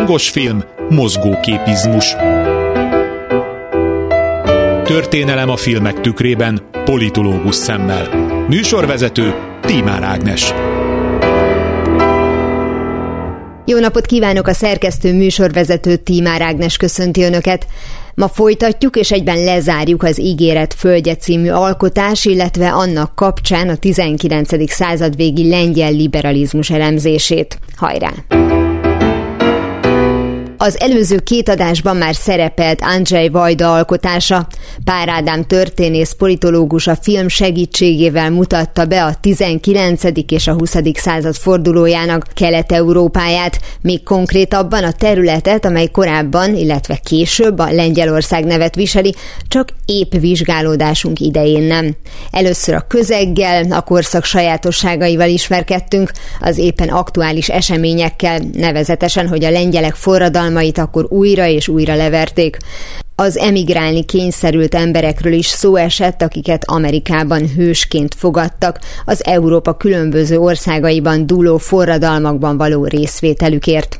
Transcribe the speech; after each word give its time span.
Hangos 0.00 0.30
film, 0.30 0.62
mozgóképizmus. 0.88 2.16
Történelem 4.84 5.48
a 5.48 5.56
filmek 5.56 6.00
tükrében, 6.00 6.60
politológus 6.84 7.54
szemmel. 7.54 8.08
Műsorvezető 8.48 9.34
Tímár 9.60 10.02
Ágnes. 10.02 10.52
Jó 13.64 13.78
napot 13.78 14.06
kívánok 14.06 14.46
a 14.46 14.52
szerkesztő 14.52 15.14
műsorvezető 15.14 15.96
Tímár 15.96 16.42
Ágnes 16.42 16.76
köszönti 16.76 17.22
Önöket. 17.22 17.66
Ma 18.14 18.28
folytatjuk 18.28 18.96
és 18.96 19.10
egyben 19.10 19.44
lezárjuk 19.44 20.02
az 20.02 20.20
Ígéret 20.20 20.74
Földje 20.74 21.16
című 21.16 21.50
alkotás, 21.50 22.24
illetve 22.24 22.72
annak 22.72 23.14
kapcsán 23.14 23.68
a 23.68 23.76
19. 23.76 24.72
század 24.72 25.16
végi 25.16 25.48
lengyel 25.48 25.92
liberalizmus 25.92 26.70
elemzését. 26.70 27.58
Hajrá! 27.76 28.10
Az 30.62 30.80
előző 30.80 31.18
két 31.18 31.48
adásban 31.48 31.96
már 31.96 32.14
szerepelt 32.14 32.80
Andrzej 32.82 33.28
Vajda 33.28 33.72
alkotása. 33.74 34.46
Pár 34.84 35.08
Ádám 35.08 35.44
történész 35.44 36.12
politológus 36.12 36.86
a 36.86 36.96
film 37.02 37.28
segítségével 37.28 38.30
mutatta 38.30 38.84
be 38.84 39.04
a 39.04 39.14
19. 39.20 40.02
és 40.26 40.46
a 40.46 40.52
20. 40.52 40.76
század 40.94 41.34
fordulójának 41.34 42.26
Kelet-Európáját, 42.34 43.60
még 43.80 44.02
konkrétabban 44.02 44.84
a 44.84 44.92
területet, 44.92 45.64
amely 45.64 45.86
korábban, 45.86 46.54
illetve 46.54 46.96
később 47.04 47.58
a 47.58 47.72
Lengyelország 47.72 48.44
nevet 48.44 48.74
viseli, 48.74 49.14
csak 49.48 49.68
épp 49.84 50.12
vizsgálódásunk 50.12 51.20
idején 51.20 51.62
nem. 51.62 51.96
Először 52.30 52.74
a 52.74 52.84
közeggel, 52.88 53.72
a 53.72 53.80
korszak 53.80 54.24
sajátosságaival 54.24 55.28
ismerkedtünk, 55.28 56.12
az 56.40 56.58
éppen 56.58 56.88
aktuális 56.88 57.48
eseményekkel, 57.48 58.40
nevezetesen, 58.52 59.28
hogy 59.28 59.44
a 59.44 59.50
lengyelek 59.50 59.94
forradalma 59.94 60.48
hatalmait 60.50 60.78
akkor 60.78 61.06
újra 61.08 61.46
és 61.46 61.68
újra 61.68 61.94
leverték. 61.94 62.56
Az 63.14 63.36
emigrálni 63.36 64.04
kényszerült 64.04 64.74
emberekről 64.74 65.32
is 65.32 65.46
szó 65.46 65.76
esett, 65.76 66.22
akiket 66.22 66.64
Amerikában 66.66 67.48
hősként 67.56 68.14
fogadtak, 68.14 68.78
az 69.04 69.24
Európa 69.24 69.76
különböző 69.76 70.38
országaiban 70.38 71.26
dúló 71.26 71.56
forradalmakban 71.56 72.56
való 72.56 72.84
részvételükért. 72.84 73.98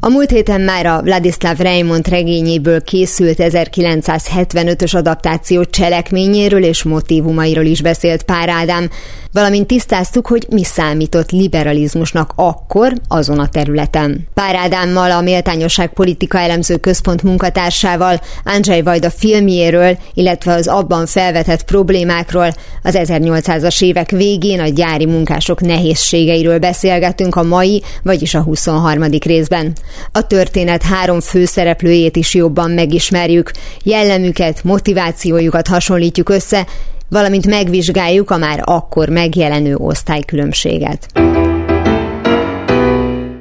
A 0.00 0.08
múlt 0.08 0.30
héten 0.30 0.60
már 0.60 0.86
a 0.86 1.02
Vladislav 1.02 1.58
Raymond 1.58 2.08
regényéből 2.08 2.82
készült 2.82 3.36
1975-ös 3.38 4.96
adaptáció 4.96 5.64
cselekményéről 5.64 6.64
és 6.64 6.82
motivumairól 6.82 7.64
is 7.64 7.82
beszélt 7.82 8.22
Pár 8.22 8.48
Ádám, 8.48 8.90
valamint 9.32 9.66
tisztáztuk, 9.66 10.26
hogy 10.26 10.46
mi 10.50 10.64
számított 10.64 11.30
liberalizmusnak 11.30 12.32
akkor 12.36 12.92
azon 13.08 13.38
a 13.38 13.48
területen. 13.48 14.28
Pár 14.34 14.54
Ádámmal 14.54 15.10
a 15.10 15.20
Méltányosság 15.20 15.92
Politika 15.92 16.38
Elemző 16.38 16.76
Központ 16.76 17.22
munkatársával, 17.22 18.20
Andrzej 18.44 18.82
Vajda 18.82 19.10
filmjéről, 19.10 19.98
illetve 20.14 20.52
az 20.52 20.66
abban 20.66 21.06
felvetett 21.06 21.62
problémákról, 21.62 22.52
az 22.82 22.98
1800-as 22.98 23.82
évek 23.82 24.10
végén 24.10 24.60
a 24.60 24.68
gyári 24.68 25.06
munkások 25.06 25.60
nehézségeiről 25.60 26.58
beszélgetünk 26.58 27.36
a 27.36 27.42
mai, 27.42 27.82
vagyis 28.02 28.34
a 28.34 28.42
23. 28.42 29.04
részben. 29.24 29.72
A 30.12 30.26
történet 30.26 30.82
három 30.82 31.20
főszereplőjét 31.20 32.16
is 32.16 32.34
jobban 32.34 32.70
megismerjük, 32.70 33.50
jellemüket, 33.82 34.64
motivációjukat 34.64 35.66
hasonlítjuk 35.66 36.28
össze, 36.28 36.66
valamint 37.10 37.46
megvizsgáljuk 37.46 38.30
a 38.30 38.36
már 38.36 38.62
akkor 38.64 39.08
megjelenő 39.08 39.76
osztálykülönbséget. 39.76 41.06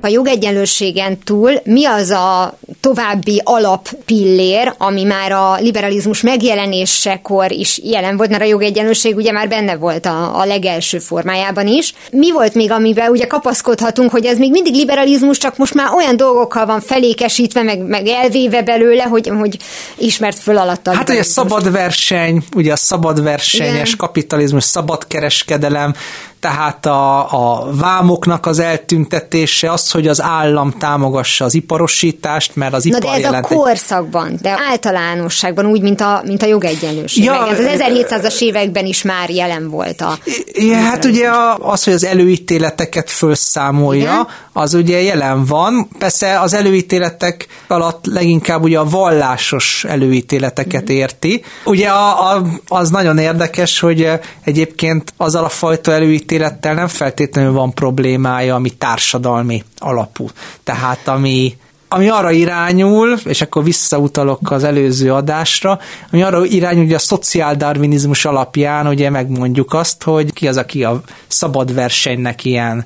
A 0.01 0.07
jogegyenlőségen 0.07 1.19
túl 1.23 1.51
mi 1.63 1.85
az 1.85 2.09
a 2.09 2.57
további 2.81 3.41
alappillér, 3.43 4.73
ami 4.77 5.03
már 5.03 5.31
a 5.31 5.55
liberalizmus 5.59 6.21
megjelenésekor 6.21 7.51
is 7.51 7.79
jelen 7.83 8.17
volt, 8.17 8.29
mert 8.29 8.41
a 8.41 8.45
jogegyenlőség 8.45 9.15
ugye 9.15 9.31
már 9.31 9.47
benne 9.47 9.75
volt 9.75 10.05
a, 10.05 10.39
a 10.39 10.45
legelső 10.45 10.99
formájában 10.99 11.67
is. 11.67 11.93
Mi 12.11 12.31
volt 12.31 12.53
még, 12.53 12.71
amiben 12.71 13.09
ugye 13.09 13.25
kapaszkodhatunk, 13.25 14.11
hogy 14.11 14.25
ez 14.25 14.37
még 14.37 14.51
mindig 14.51 14.73
liberalizmus, 14.73 15.37
csak 15.37 15.57
most 15.57 15.73
már 15.73 15.93
olyan 15.93 16.17
dolgokkal 16.17 16.65
van 16.65 16.81
felékesítve, 16.81 17.63
meg, 17.63 17.79
meg 17.79 18.07
elvéve 18.07 18.61
belőle, 18.61 19.03
hogy, 19.03 19.31
hogy 19.39 19.57
ismert 19.97 20.39
föl 20.39 20.57
alatt 20.57 20.87
a 20.87 20.93
Hát 20.93 21.09
ugye 21.09 21.23
szabad 21.23 21.71
verseny, 21.71 22.43
ugye 22.55 22.71
a 22.71 22.75
szabad 22.75 23.23
versenyes 23.23 23.87
Igen. 23.87 23.97
kapitalizmus, 23.97 24.63
szabad 24.63 25.07
kereskedelem, 25.07 25.93
tehát 26.39 26.85
a, 26.85 27.19
a 27.31 27.67
vámoknak 27.71 28.45
az 28.45 28.59
eltüntetése, 28.59 29.71
az, 29.71 29.91
hogy 29.91 30.07
az 30.07 30.21
állam 30.21 30.71
támogassa 30.71 31.45
az 31.45 31.53
iparosítást, 31.53 32.55
mert 32.55 32.73
az 32.73 32.85
ipar 32.85 33.01
Na 33.01 33.07
de 33.07 33.13
ez 33.13 33.21
jelent 33.21 33.45
a 33.45 33.55
korszakban, 33.55 34.37
de 34.41 34.57
általánosságban 34.69 35.65
úgy, 35.65 35.81
mint 35.81 36.01
a, 36.01 36.21
mint 36.25 36.43
a 36.43 36.45
jogegyenlőség. 36.45 37.23
Ja, 37.23 37.39
az 37.39 37.57
1700-as 37.59 38.41
években 38.41 38.85
is 38.85 39.01
már 39.01 39.29
jelen 39.29 39.69
volt 39.69 40.01
a... 40.01 40.17
Ja, 40.53 40.77
hát 40.77 41.05
ugye 41.05 41.29
az, 41.59 41.83
hogy 41.83 41.93
az 41.93 42.03
előítéleteket 42.03 43.09
felszámolja, 43.09 44.01
Igen? 44.01 44.27
az 44.53 44.73
ugye 44.73 45.01
jelen 45.01 45.45
van. 45.45 45.89
Persze 45.97 46.39
az 46.39 46.53
előítéletek 46.53 47.47
alatt 47.67 48.05
leginkább 48.05 48.63
ugye 48.63 48.79
a 48.79 48.89
vallásos 48.89 49.83
előítéleteket 49.87 50.91
mm. 50.91 50.95
érti. 50.95 51.43
Ugye 51.65 51.87
a, 51.87 52.33
a, 52.33 52.45
az 52.67 52.89
nagyon 52.89 53.17
érdekes, 53.17 53.79
hogy 53.79 54.09
egyébként 54.43 55.13
azzal 55.17 55.43
a 55.43 55.49
fajta 55.49 55.91
előítélet 55.91 56.27
ítélettel 56.29 56.73
nem 56.73 56.87
feltétlenül 56.87 57.51
van 57.51 57.73
problémája, 57.73 58.55
ami 58.55 58.69
társadalmi 58.69 59.63
alapú. 59.77 60.27
Tehát 60.63 61.07
ami 61.07 61.57
ami 61.91 62.09
arra 62.09 62.31
irányul, 62.31 63.17
és 63.25 63.41
akkor 63.41 63.63
visszautalok 63.63 64.51
az 64.51 64.63
előző 64.63 65.13
adásra, 65.13 65.79
ami 66.11 66.21
arra 66.21 66.45
irányul, 66.45 66.83
hogy 66.83 66.93
a 66.93 66.99
szociáldarvinizmus 66.99 68.25
alapján 68.25 68.87
ugye 68.87 69.09
megmondjuk 69.09 69.73
azt, 69.73 70.03
hogy 70.03 70.33
ki 70.33 70.47
az, 70.47 70.57
aki 70.57 70.83
a 70.83 71.01
szabad 71.27 71.73
versenynek 71.73 72.45
ilyen 72.45 72.85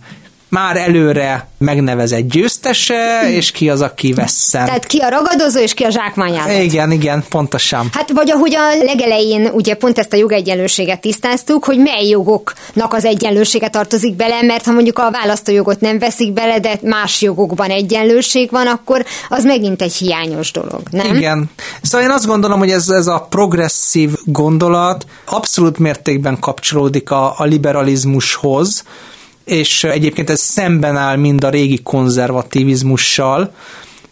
már 0.53 0.77
előre 0.77 1.47
megnevezett 1.57 2.29
győztese, 2.29 3.21
és 3.37 3.51
ki 3.51 3.69
az, 3.69 3.81
aki 3.81 4.13
veszem. 4.13 4.65
Tehát 4.65 4.85
ki 4.85 4.99
a 4.99 5.09
ragadozó, 5.09 5.59
és 5.59 5.73
ki 5.73 5.83
a 5.83 5.89
zsákmányáló. 5.89 6.61
Igen, 6.61 6.91
igen, 6.91 7.23
pontosan. 7.29 7.89
Hát 7.91 8.11
vagy 8.11 8.31
ahogy 8.31 8.55
a 8.55 8.83
legelején 8.83 9.45
ugye 9.45 9.75
pont 9.75 9.97
ezt 9.97 10.13
a 10.13 10.17
jogegyenlőséget 10.17 11.01
tisztáztuk, 11.01 11.65
hogy 11.65 11.77
mely 11.77 12.07
jogoknak 12.07 12.93
az 12.93 13.05
egyenlősége 13.05 13.69
tartozik 13.69 14.15
bele, 14.15 14.41
mert 14.41 14.65
ha 14.65 14.71
mondjuk 14.71 14.99
a 14.99 15.11
választójogot 15.11 15.79
nem 15.79 15.99
veszik 15.99 16.33
bele, 16.33 16.59
de 16.59 16.79
más 16.81 17.21
jogokban 17.21 17.69
egyenlőség 17.69 18.51
van, 18.51 18.67
akkor 18.67 19.05
az 19.29 19.43
megint 19.43 19.81
egy 19.81 19.93
hiányos 19.93 20.51
dolog, 20.51 20.81
nem? 20.91 21.15
Igen. 21.15 21.49
Szóval 21.81 22.07
én 22.07 22.13
azt 22.13 22.25
gondolom, 22.25 22.59
hogy 22.59 22.71
ez, 22.71 22.89
ez 22.89 23.07
a 23.07 23.27
progresszív 23.29 24.09
gondolat 24.25 25.05
abszolút 25.25 25.79
mértékben 25.79 26.39
kapcsolódik 26.39 27.11
a, 27.11 27.33
a 27.37 27.43
liberalizmushoz, 27.43 28.83
és 29.43 29.83
egyébként 29.83 30.29
ez 30.29 30.39
szemben 30.39 30.97
áll 30.97 31.15
mind 31.15 31.43
a 31.43 31.49
régi 31.49 31.81
konzervativizmussal, 31.83 33.53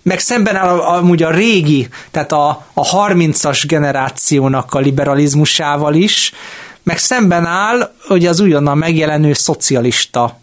meg 0.01 0.19
szemben 0.19 0.55
áll 0.55 0.79
amúgy 0.79 1.23
a 1.23 1.31
régi, 1.31 1.87
tehát 2.11 2.31
a, 2.31 2.65
a 2.73 3.07
30-as 3.07 3.63
generációnak 3.67 4.73
a 4.73 4.79
liberalizmusával 4.79 5.93
is, 5.93 6.31
meg 6.83 6.97
szemben 6.97 7.45
áll, 7.45 7.93
hogy 8.07 8.25
az 8.25 8.39
újonnan 8.39 8.77
megjelenő 8.77 9.33
szocialista 9.33 10.39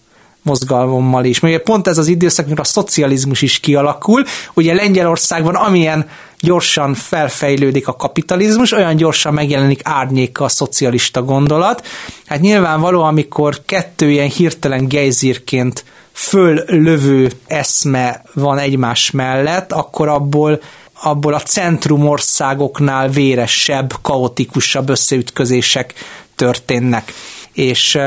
mozgalommal 0.49 1.25
is. 1.25 1.41
Mert 1.41 1.63
pont 1.63 1.87
ez 1.89 1.99
az 1.99 2.07
időszak, 2.07 2.45
amikor 2.45 2.65
a 2.65 2.69
szocializmus 2.69 3.43
is 3.43 3.61
kialakul. 3.61 4.25
Ugye 4.55 4.75
Lengyelországban 4.75 5.55
amilyen 5.55 6.09
gyorsan 6.41 6.95
felfejlődik 6.95 7.89
a 7.89 7.97
kapitalizmus, 7.97 8.73
olyan 8.73 8.97
gyorsan 8.97 9.35
megjelenik 9.35 9.81
árnyéka 9.83 10.45
a 10.45 10.49
szocialista 10.49 11.23
gondolat. 11.23 11.87
Hát 12.27 12.41
nyilvánvaló, 12.41 13.03
amikor 13.03 13.61
kettő 13.67 14.11
ilyen 14.11 14.29
hirtelen 14.29 14.89
gejzírként 14.89 15.85
föllövő 16.13 17.31
eszme 17.47 18.23
van 18.35 18.59
egymás 18.59 19.11
mellett, 19.11 19.73
akkor 19.73 20.09
abból 20.09 20.61
abból 21.03 21.35
a 21.35 21.41
centrumországoknál 21.41 23.09
véresebb, 23.09 23.93
kaotikusabb 24.03 24.89
összeütközések 24.89 25.95
történnek. 26.35 27.13
És 27.53 27.99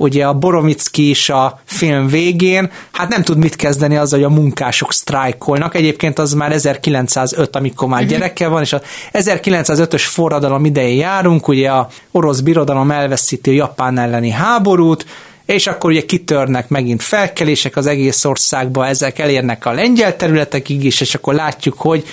ugye 0.00 0.26
a 0.26 0.34
Boromicki 0.34 1.08
is 1.08 1.28
a 1.30 1.60
film 1.64 2.06
végén, 2.06 2.70
hát 2.92 3.08
nem 3.08 3.22
tud 3.22 3.38
mit 3.38 3.56
kezdeni 3.56 3.96
azzal, 3.96 4.20
hogy 4.20 4.32
a 4.32 4.34
munkások 4.34 4.92
sztrájkolnak. 4.92 5.74
Egyébként 5.74 6.18
az 6.18 6.32
már 6.32 6.52
1905, 6.52 7.56
amikor 7.56 7.88
már 7.88 8.02
uh-huh. 8.02 8.16
gyereke 8.16 8.48
van, 8.48 8.62
és 8.62 8.72
a 8.72 8.80
1905-ös 9.12 10.04
forradalom 10.06 10.64
idején 10.64 10.98
járunk, 10.98 11.48
ugye 11.48 11.70
a 11.70 11.88
orosz 12.10 12.40
birodalom 12.40 12.90
elveszíti 12.90 13.50
a 13.50 13.52
japán 13.52 13.98
elleni 13.98 14.30
háborút, 14.30 15.06
és 15.46 15.66
akkor 15.66 15.90
ugye 15.90 16.04
kitörnek 16.04 16.68
megint 16.68 17.02
felkelések 17.02 17.76
az 17.76 17.86
egész 17.86 18.24
országba, 18.24 18.86
ezek 18.86 19.18
elérnek 19.18 19.66
a 19.66 19.72
lengyel 19.72 20.16
területekig 20.16 20.84
is, 20.84 21.00
és 21.00 21.14
akkor 21.14 21.34
látjuk, 21.34 21.78
hogy 21.78 22.04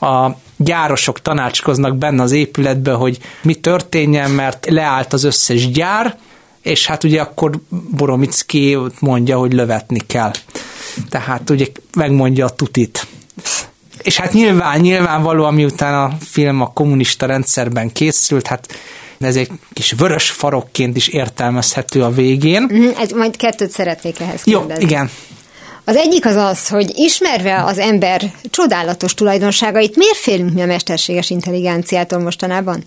a 0.00 0.30
gyárosok 0.56 1.22
tanácskoznak 1.22 1.96
benne 1.96 2.22
az 2.22 2.32
épületbe, 2.32 2.92
hogy 2.92 3.18
mi 3.42 3.54
történjen, 3.54 4.30
mert 4.30 4.66
leállt 4.70 5.12
az 5.12 5.24
összes 5.24 5.70
gyár, 5.70 6.16
és 6.64 6.86
hát 6.86 7.04
ugye 7.04 7.20
akkor 7.20 7.60
Boromicki 7.90 8.78
mondja, 9.00 9.38
hogy 9.38 9.52
lövetni 9.52 10.00
kell. 10.06 10.30
Tehát 11.08 11.50
ugye 11.50 11.66
megmondja 11.96 12.44
a 12.44 12.50
tutit 12.50 13.06
És 14.02 14.16
hát 14.16 14.32
nyilván, 14.32 14.80
nyilvánvalóan 14.80 15.54
miután 15.54 15.94
a 15.94 16.16
film 16.20 16.60
a 16.60 16.72
kommunista 16.72 17.26
rendszerben 17.26 17.92
készült, 17.92 18.46
hát 18.46 18.78
ez 19.20 19.36
egy 19.36 19.50
kis 19.72 19.92
vörös 19.92 20.30
farokként 20.30 20.96
is 20.96 21.08
értelmezhető 21.08 22.02
a 22.02 22.10
végén. 22.10 22.62
Mm, 22.72 22.88
ez, 22.98 23.10
majd 23.10 23.36
kettőt 23.36 23.70
szeretnék 23.70 24.20
ehhez 24.20 24.42
kérdezni. 24.42 24.82
Jó, 24.82 24.88
igen. 24.88 25.10
Az 25.84 25.96
egyik 25.96 26.26
az 26.26 26.36
az, 26.36 26.68
hogy 26.68 26.92
ismerve 26.94 27.64
az 27.64 27.78
ember 27.78 28.32
csodálatos 28.50 29.14
tulajdonságait, 29.14 29.96
miért 29.96 30.16
félünk 30.16 30.52
mi 30.52 30.62
a 30.62 30.66
mesterséges 30.66 31.30
intelligenciától 31.30 32.18
mostanában? 32.18 32.84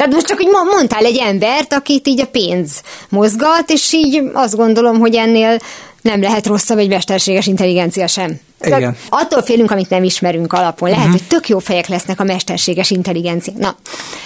Tehát 0.00 0.14
most 0.14 0.26
csak, 0.26 0.38
hogy 0.38 0.48
mondtál 0.70 1.04
egy 1.04 1.16
embert, 1.16 1.72
akit 1.72 2.08
így 2.08 2.20
a 2.20 2.26
pénz 2.26 2.82
mozgat, 3.08 3.70
és 3.70 3.92
így 3.92 4.22
azt 4.32 4.56
gondolom, 4.56 4.98
hogy 4.98 5.14
ennél 5.14 5.58
nem 6.02 6.20
lehet 6.20 6.46
rosszabb 6.46 6.78
egy 6.78 6.88
mesterséges 6.88 7.46
intelligencia 7.46 8.06
sem. 8.06 8.40
Igen. 8.66 8.96
Attól 9.08 9.42
félünk, 9.42 9.70
amit 9.70 9.90
nem 9.90 10.02
ismerünk 10.02 10.52
alapon. 10.52 10.88
Lehet, 10.88 11.04
uh-huh. 11.04 11.20
hogy 11.20 11.28
tök 11.28 11.48
jó 11.48 11.58
fejek 11.58 11.88
lesznek 11.88 12.20
a 12.20 12.24
mesterséges 12.24 12.90
intelligencia. 12.90 13.52
Na, 13.56 13.76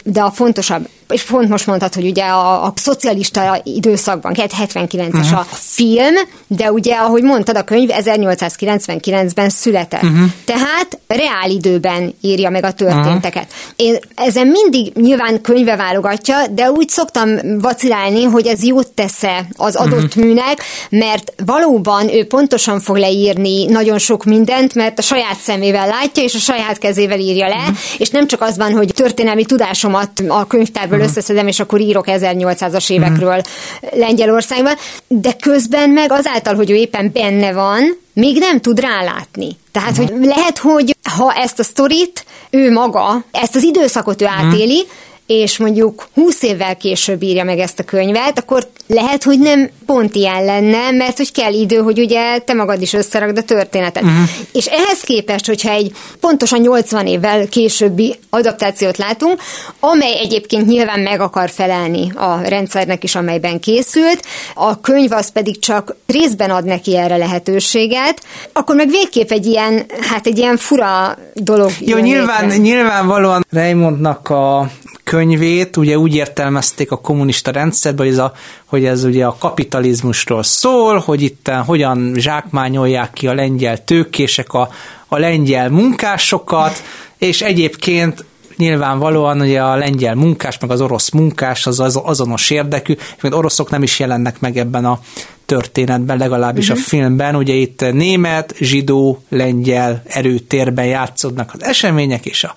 de 0.05 0.21
a 0.21 0.31
fontosabb, 0.31 0.89
és 1.09 1.23
pont 1.23 1.49
most 1.49 1.67
mondtad, 1.67 1.95
hogy 1.95 2.05
ugye 2.07 2.25
a, 2.25 2.65
a 2.65 2.73
szocialista 2.77 3.61
időszakban, 3.65 4.35
79-es 4.37 5.07
uh-huh. 5.07 5.25
Mhm. 5.25 5.35
a 5.35 5.47
film, 5.51 6.15
de 6.47 6.73
ugye, 6.73 6.95
ahogy 6.95 7.23
mondtad, 7.23 7.57
a 7.57 7.65
könyv 7.65 7.91
1899-ben 7.93 9.49
született. 9.49 10.03
Uh-huh. 10.03 10.25
Tehát 10.45 10.99
reál 11.07 11.51
időben 11.51 12.15
írja 12.21 12.51
meg 12.51 12.65
a 12.65 12.73
történteket. 12.73 13.47
Uh-huh. 13.47 13.89
Én 13.89 13.99
ezen 14.15 14.47
mindig 14.47 14.93
nyilván 14.95 15.41
könyve 15.41 15.77
válogatja, 15.77 16.37
de 16.51 16.71
úgy 16.71 16.89
szoktam 16.89 17.59
vacilálni, 17.61 18.23
hogy 18.23 18.47
ez 18.47 18.63
jót 18.63 18.91
tesz-e 18.91 19.47
az 19.53 19.77
adott 19.77 20.05
uh-huh. 20.05 20.25
műnek, 20.25 20.63
mert 20.91 21.33
valóban 21.45 22.09
ő 22.09 22.27
pontosan 22.27 22.81
fog 22.81 22.97
leírni 22.97 23.65
nagyon 23.65 23.99
sok 23.99 24.24
mindent, 24.25 24.75
mert 24.75 24.99
a 24.99 25.03
saját 25.03 25.39
szemével 25.39 25.87
látja, 25.87 26.23
és 26.23 26.35
a 26.35 26.39
saját 26.39 26.79
kezével 26.79 27.19
írja 27.19 27.49
le, 27.49 27.55
uh-huh. 27.55 27.77
és 27.99 28.11
nem 28.11 28.27
csak 28.27 28.41
az 28.41 28.57
van, 28.57 28.73
hogy 28.73 28.91
történelmi 28.95 29.45
tudásomat 29.45 30.11
a 30.29 30.47
könyvtárból 30.47 30.97
uh-huh. 30.97 31.11
összeszedem, 31.11 31.47
és 31.47 31.61
akkor 31.61 31.81
írok 31.81 32.05
1800-as 32.09 32.91
évekről 32.91 33.39
uh-huh. 33.39 33.99
Lengyelországban, 33.99 34.75
de 35.07 35.33
közben 35.33 35.91
meg 35.91 36.13
azáltal, 36.13 36.55
hogy 36.55 36.71
ő 36.71 36.75
éppen 36.75 37.11
benne 37.13 37.53
van, 37.53 37.97
még 38.13 38.39
nem 38.39 38.61
tud 38.61 38.81
rálátni. 38.81 39.57
Tehát, 39.73 39.91
uh-huh. 39.91 40.09
hogy 40.09 40.27
lehet, 40.27 40.59
hogy 40.59 40.97
ha 41.17 41.33
ezt 41.33 41.59
a 41.59 41.63
sztorit 41.63 42.25
ő 42.51 42.73
maga, 42.73 43.25
ezt 43.31 43.57
az 43.57 43.63
időszakot 43.63 44.23
ő 44.23 44.27
átéli, 44.27 44.81
uh-huh 44.81 45.03
és 45.27 45.59
mondjuk 45.59 46.09
20 46.15 46.43
évvel 46.43 46.77
később 46.77 47.23
írja 47.23 47.45
meg 47.45 47.59
ezt 47.59 47.79
a 47.79 47.83
könyvet, 47.85 48.39
akkor 48.39 48.67
lehet, 48.87 49.23
hogy 49.23 49.39
nem 49.39 49.71
pont 49.87 50.15
ilyen 50.15 50.45
lenne, 50.45 50.91
mert 50.91 51.17
hogy 51.17 51.33
kell 51.33 51.53
idő, 51.53 51.77
hogy 51.77 51.99
ugye 51.99 52.39
te 52.39 52.55
magad 52.55 52.83
is 52.83 52.93
összerakd 52.93 53.39
a 53.39 53.43
történetet. 53.43 54.03
Uh-huh. 54.03 54.29
És 54.53 54.67
ehhez 54.67 55.01
képest, 55.01 55.47
hogyha 55.47 55.71
egy 55.71 55.93
pontosan 56.21 56.61
80 56.61 57.07
évvel 57.07 57.49
későbbi 57.49 58.15
adaptációt 58.31 58.97
látunk, 58.97 59.41
amely 59.81 60.19
egyébként 60.19 60.67
nyilván 60.67 61.01
meg 61.01 61.21
akar 61.21 61.51
felelni 61.51 62.13
a 62.15 62.41
rendszernek 62.49 63.05
is, 63.05 63.15
amelyben 63.15 63.61
készült, 63.61 64.23
a 64.55 64.81
könyv 64.81 65.13
az 65.13 65.31
pedig 65.31 65.59
csak 65.59 65.97
részben 66.07 66.51
ad 66.51 66.65
neki 66.65 66.97
erre 66.97 67.17
lehetőséget, 67.17 68.23
akkor 68.53 68.75
meg 68.75 68.89
végképp 68.89 69.31
egy 69.31 69.47
ilyen, 69.47 69.87
hát 70.01 70.27
egy 70.27 70.39
ilyen 70.39 70.57
fura 70.57 71.19
dolog. 71.35 71.71
Jó, 71.81 71.99
nyilván, 71.99 72.47
nyilvánvalóan 72.47 73.47
Raymondnak 73.51 74.29
a 74.29 74.71
könyvét 75.15 75.77
ugye 75.77 75.99
úgy 75.99 76.15
értelmezték 76.15 76.91
a 76.91 76.97
kommunista 76.97 77.51
rendszerben, 77.51 78.07
hogy 78.07 78.15
ez, 78.15 78.21
a, 78.21 78.33
hogy 78.65 78.85
ez 78.85 79.05
ugye 79.05 79.27
a 79.27 79.37
kapitalizmusról 79.39 80.43
szól, 80.43 80.99
hogy 80.99 81.23
itt 81.23 81.51
hogyan 81.67 82.15
zsákmányolják 82.17 83.13
ki 83.13 83.27
a 83.27 83.35
lengyel 83.35 83.85
tőkések 83.85 84.53
a, 84.53 84.69
a 85.09 85.19
lengyel 85.19 85.71
munkásokat, 85.71 86.83
és 87.19 87.43
egyébként 87.43 88.25
nyilvánvalóan 88.57 89.41
ugye 89.41 89.63
a 89.63 89.77
lengyel 89.77 90.15
munkás, 90.15 90.59
meg 90.59 90.71
az 90.71 90.81
orosz 90.81 91.11
munkás 91.11 91.67
az, 91.67 91.81
az 91.81 92.01
azonos 92.05 92.51
érdekű, 92.51 92.95
mert 93.21 93.35
oroszok 93.35 93.71
nem 93.71 93.83
is 93.83 93.99
jelennek 93.99 94.41
meg 94.41 94.57
ebben 94.57 94.85
a 94.85 95.01
történetben, 95.47 96.19
legalábbis 96.19 96.69
uh-huh. 96.69 96.79
a 96.79 96.81
mhm. 96.81 96.89
filmben. 96.89 97.37
Ugye 97.37 97.53
itt 97.53 97.93
német, 97.93 98.55
zsidó, 98.59 99.23
lengyel 99.29 100.03
erőtérben 100.07 100.87
játszódnak 100.87 101.51
az 101.55 101.63
események, 101.63 102.27
és 102.27 102.45
a 102.45 102.55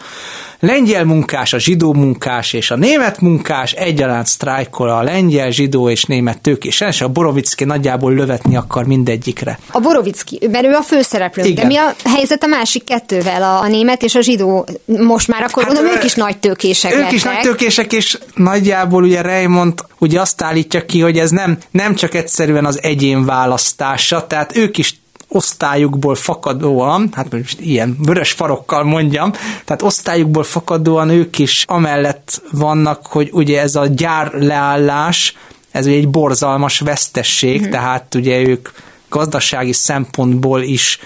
lengyel 0.60 1.06
munkás, 1.06 1.54
a 1.54 1.60
zsidó 1.60 1.94
munkás 1.94 2.54
és 2.54 2.72
a 2.72 2.76
német 2.76 3.22
munkás 3.22 3.72
egyaránt 3.72 4.28
sztrájkol 4.28 4.90
a 4.90 5.04
lengyel, 5.04 5.52
zsidó 5.52 5.90
és 5.90 6.04
német 6.04 6.42
tőkés, 6.42 6.82
és 6.82 7.02
a 7.02 7.08
Borovicki 7.08 7.64
nagyjából 7.64 8.14
lövetni 8.14 8.56
akar 8.56 8.86
mindegyikre. 8.86 9.60
A 9.72 9.80
Borovicki, 9.80 10.40
mert 10.52 10.66
ő 10.66 10.74
a 10.74 10.82
főszereplő, 10.82 11.44
Igen. 11.44 11.56
de 11.56 11.66
mi 11.66 11.78
a 11.78 11.96
helyzet 12.04 12.44
a 12.44 12.48
másik 12.48 12.84
kettővel, 12.84 13.44
a, 13.44 13.62
a 13.62 13.68
német 13.68 14.04
és 14.04 14.16
a 14.16 14.22
zsidó? 14.22 14.68
Most 14.86 15.28
már 15.28 15.44
akkor 15.44 15.64
hát, 15.64 15.74
mondom, 15.74 15.94
ők 15.96 16.04
is 16.04 16.14
nagy 16.14 16.38
tőkések 16.38 16.92
Ők 16.92 16.98
lettek. 16.98 17.14
is 17.14 17.24
nagy 17.24 17.40
tőkések, 17.40 17.94
és 17.94 18.18
nagyjából 18.36 19.04
ugye 19.04 19.22
Raymond 19.22 19.74
ugye 20.00 20.22
azt 20.22 20.42
állítja 20.42 20.86
ki, 20.86 21.02
hogy 21.02 21.18
ez 21.18 21.30
nem, 21.30 21.58
nem 21.72 21.96
csak 21.96 22.14
egyszerűen 22.14 22.66
az 22.66 22.80
egyén 22.84 23.26
választása, 23.26 24.28
tehát 24.28 24.58
ők 24.58 24.78
is 24.78 24.96
osztályukból 25.28 26.16
fakadóan, 26.16 27.10
hát 27.14 27.32
most 27.32 27.60
ilyen 27.60 27.98
vörös 28.00 28.32
farokkal 28.32 28.84
mondjam, 28.84 29.32
tehát 29.66 29.82
osztályukból 29.82 30.44
fakadóan 30.44 31.10
ők 31.10 31.40
is 31.40 31.64
amellett 31.68 32.42
vannak, 32.52 33.06
hogy 33.06 33.30
ugye 33.32 33.62
ez 33.62 33.76
a 33.76 33.86
gyár 33.86 34.34
leállás, 34.34 35.38
ez 35.72 35.86
ugye 35.86 35.96
egy 35.96 36.10
borzalmas 36.10 36.80
vesztesség, 36.80 37.62
mm-hmm. 37.62 37.70
tehát 37.72 38.16
ugye 38.16 38.40
ők 38.40 38.70
gazdasági 39.10 39.74
szempontból 39.74 40.62
is 40.62 41.00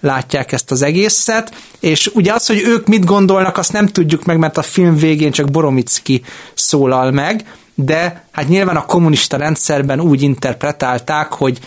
látják 0.00 0.52
ezt 0.52 0.70
az 0.70 0.82
egészet, 0.82 1.54
és 1.80 2.10
ugye 2.14 2.32
az, 2.32 2.46
hogy 2.46 2.62
ők 2.64 2.86
mit 2.86 3.04
gondolnak, 3.04 3.58
azt 3.58 3.72
nem 3.72 3.86
tudjuk 3.86 4.24
meg, 4.24 4.38
mert 4.38 4.58
a 4.58 4.62
film 4.62 4.96
végén 4.96 5.32
csak 5.32 5.50
Boromicki 5.50 6.22
szólal 6.54 7.10
meg, 7.10 7.44
de 7.74 8.24
hát 8.32 8.48
nyilván 8.48 8.76
a 8.76 8.86
kommunista 8.86 9.36
rendszerben 9.36 10.00
úgy 10.00 10.22
interpretálták, 10.22 11.32
hogy 11.32 11.58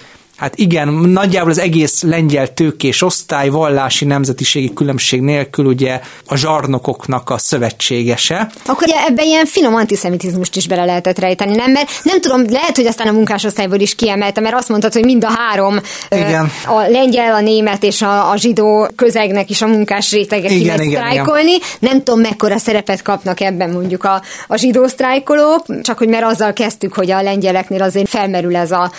hát 0.41 0.55
igen, 0.55 0.87
nagyjából 0.87 1.49
az 1.51 1.59
egész 1.59 2.01
lengyel 2.01 2.53
tőkés 2.53 3.01
osztály 3.01 3.49
vallási 3.49 4.05
nemzetiségi 4.05 4.73
különbség 4.73 5.21
nélkül 5.21 5.65
ugye 5.65 6.01
a 6.25 6.35
zsarnokoknak 6.35 7.29
a 7.29 7.37
szövetségese. 7.37 8.51
Akkor 8.65 8.87
ugye 8.87 8.95
ebben 9.07 9.25
ilyen 9.25 9.45
finom 9.45 9.75
antiszemitizmust 9.75 10.55
is 10.55 10.67
bele 10.67 10.85
lehetett 10.85 11.19
rejteni, 11.19 11.55
nem? 11.55 11.71
Mert 11.71 11.89
nem 12.03 12.21
tudom, 12.21 12.43
lehet, 12.49 12.75
hogy 12.75 12.85
aztán 12.85 13.07
a 13.07 13.11
munkásosztályból 13.11 13.79
is 13.79 13.95
kiemelte, 13.95 14.41
mert 14.41 14.55
azt 14.55 14.69
mondtad, 14.69 14.93
hogy 14.93 15.05
mind 15.05 15.23
a 15.23 15.29
három, 15.29 15.79
igen. 16.09 16.51
a 16.65 16.89
lengyel, 16.89 17.33
a 17.33 17.41
német 17.41 17.83
és 17.83 18.01
a, 18.01 18.31
a 18.31 18.37
zsidó 18.37 18.89
közegnek 18.95 19.49
is 19.49 19.61
a 19.61 19.67
munkás 19.67 20.11
rétege 20.11 20.47
ki 20.47 20.65
lehet 20.65 20.83
sztrájkolni. 20.83 21.51
Igen. 21.51 21.67
Nem 21.79 22.03
tudom, 22.03 22.19
mekkora 22.19 22.57
szerepet 22.57 23.01
kapnak 23.01 23.41
ebben 23.41 23.69
mondjuk 23.69 24.03
a, 24.03 24.21
a 24.47 24.55
zsidó 24.55 24.87
sztrájkolók, 24.87 25.65
csak 25.81 25.97
hogy 25.97 26.07
mert 26.07 26.25
azzal 26.25 26.53
kezdtük, 26.53 26.93
hogy 26.93 27.11
a 27.11 27.21
lengyeleknél 27.21 27.81
azért 27.81 28.09
felmerül 28.09 28.55
ez 28.55 28.71
a 28.71 28.91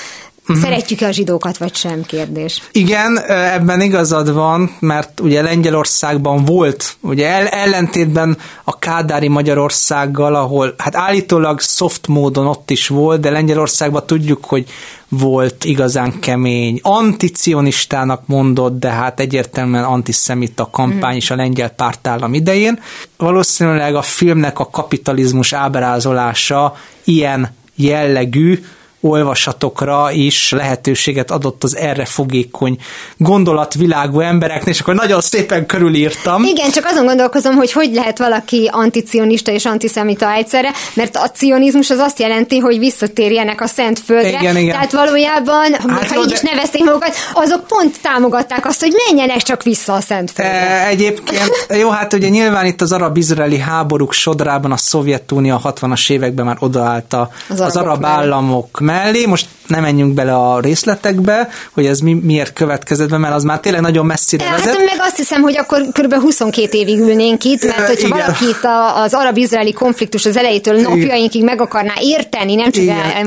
Uh-huh. 0.53 0.69
Szeretjük-e 0.69 1.07
a 1.07 1.11
zsidókat, 1.11 1.59
vagy 1.59 1.75
sem 1.75 2.03
kérdés? 2.03 2.63
Igen, 2.73 3.19
ebben 3.29 3.81
igazad 3.81 4.33
van, 4.33 4.77
mert 4.79 5.21
ugye 5.21 5.43
Lengyelországban 5.43 6.45
volt, 6.45 6.97
ugye 7.01 7.51
ellentétben 7.51 8.37
a 8.65 8.79
Kádári 8.79 9.29
Magyarországgal, 9.29 10.35
ahol 10.35 10.75
hát 10.79 10.97
állítólag 10.97 11.61
soft 11.61 12.07
módon 12.07 12.47
ott 12.47 12.71
is 12.71 12.89
volt, 12.89 13.21
de 13.21 13.31
Lengyelországban 13.31 14.07
tudjuk, 14.07 14.45
hogy 14.45 14.67
volt 15.09 15.65
igazán 15.65 16.21
kemény, 16.21 16.79
anticionistának 16.83 18.27
mondott, 18.27 18.79
de 18.79 18.89
hát 18.89 19.21
egyértelműen 19.21 19.85
antiszemita 19.85 20.69
kampány 20.71 21.17
is 21.17 21.31
a 21.31 21.37
lengyel 21.37 21.69
pártállam 21.69 22.35
idején. 22.35 22.81
Valószínűleg 23.17 23.95
a 23.95 24.03
filmnek 24.03 24.59
a 24.59 24.71
kapitalizmus 24.71 25.53
ábrázolása 25.53 26.77
ilyen 27.05 27.55
jellegű, 27.75 28.65
olvasatokra 29.03 30.11
is 30.11 30.51
lehetőséget 30.51 31.31
adott 31.31 31.63
az 31.63 31.77
erre 31.77 32.05
fogékony 32.05 32.77
gondolatvilágú 33.17 34.21
embereknek, 34.21 34.75
és 34.75 34.81
akkor 34.81 34.95
nagyon 34.95 35.21
szépen 35.21 35.67
körülírtam. 35.67 36.45
Igen, 36.45 36.71
csak 36.71 36.85
azon 36.85 37.05
gondolkozom, 37.05 37.55
hogy 37.55 37.73
hogy 37.73 37.95
lehet 37.95 38.19
valaki 38.19 38.69
anticionista 38.73 39.51
és 39.51 39.65
antiszemita 39.65 40.33
egyszerre, 40.33 40.71
mert 40.95 41.17
a 41.17 41.29
cionizmus 41.29 41.91
az 41.91 41.99
azt 41.99 42.19
jelenti, 42.19 42.59
hogy 42.59 42.79
visszatérjenek 42.79 43.61
a 43.61 43.67
Szent 43.67 43.99
Földre. 43.99 44.41
Igen, 44.41 44.57
igen. 44.57 44.73
Tehát 44.73 44.93
valójában, 44.93 45.73
hát 45.89 46.11
ha 46.11 46.21
így 46.21 46.29
de... 46.29 46.35
is 46.35 46.41
nevezték 46.41 46.85
magukat, 46.85 47.15
azok 47.35 47.67
pont 47.67 48.01
támogatták 48.03 48.67
azt, 48.67 48.81
hogy 48.81 48.95
menjenek 49.07 49.43
csak 49.43 49.63
vissza 49.63 49.93
a 49.93 50.01
Szent 50.01 50.31
Földre. 50.31 50.55
E, 50.55 50.87
egyébként, 50.87 51.67
jó, 51.79 51.91
hát 51.91 52.13
ugye 52.13 52.29
nyilván 52.29 52.67
itt 52.67 52.81
az 52.81 52.93
arab-izraeli 52.93 53.59
háborúk 53.59 54.13
sodrában 54.13 54.73
a 54.73 54.77
Szovjetunió 54.77 55.59
a 55.63 55.73
60-as 55.73 56.11
években 56.11 56.45
már 56.45 56.57
odaállt 56.59 57.17
az, 57.49 57.61
az 57.61 57.77
arab 57.77 58.05
államok 58.05 58.81
mellé, 58.93 59.27
most 59.27 59.47
nem 59.67 59.83
menjünk 59.83 60.15
bele 60.15 60.35
a 60.35 60.61
részletekbe, 60.61 61.49
hogy 61.73 61.87
ez 61.87 61.99
mi, 61.99 62.13
miért 62.13 62.53
következett 62.53 63.09
be, 63.09 63.19
mert 63.19 63.35
az 63.35 63.43
már 63.43 63.61
tényleg 63.61 63.81
nagyon 63.81 64.07
messzire 64.07 64.45
hát 64.45 64.59
vezet. 64.59 64.75
Hát 64.75 64.85
meg 64.85 64.99
azt 65.01 65.17
hiszem, 65.17 65.43
hogy 65.43 65.59
akkor 65.59 65.83
kb. 65.93 66.15
22 66.15 66.79
évig 66.79 66.99
ülnénk 66.99 67.45
itt, 67.45 67.65
mert 67.65 67.87
hogyha 67.87 68.07
Igen. 68.07 68.19
valaki 68.19 68.45
itt 68.45 68.65
az 68.95 69.15
arab-izraeli 69.15 69.73
konfliktus 69.73 70.27
az 70.27 70.37
elejétől 70.37 70.81
napjainkig 70.81 71.45
meg 71.45 71.61
akarná 71.61 71.93
érteni, 72.01 72.55
nem 72.55 72.71
csak 72.71 72.87
el, 72.87 73.27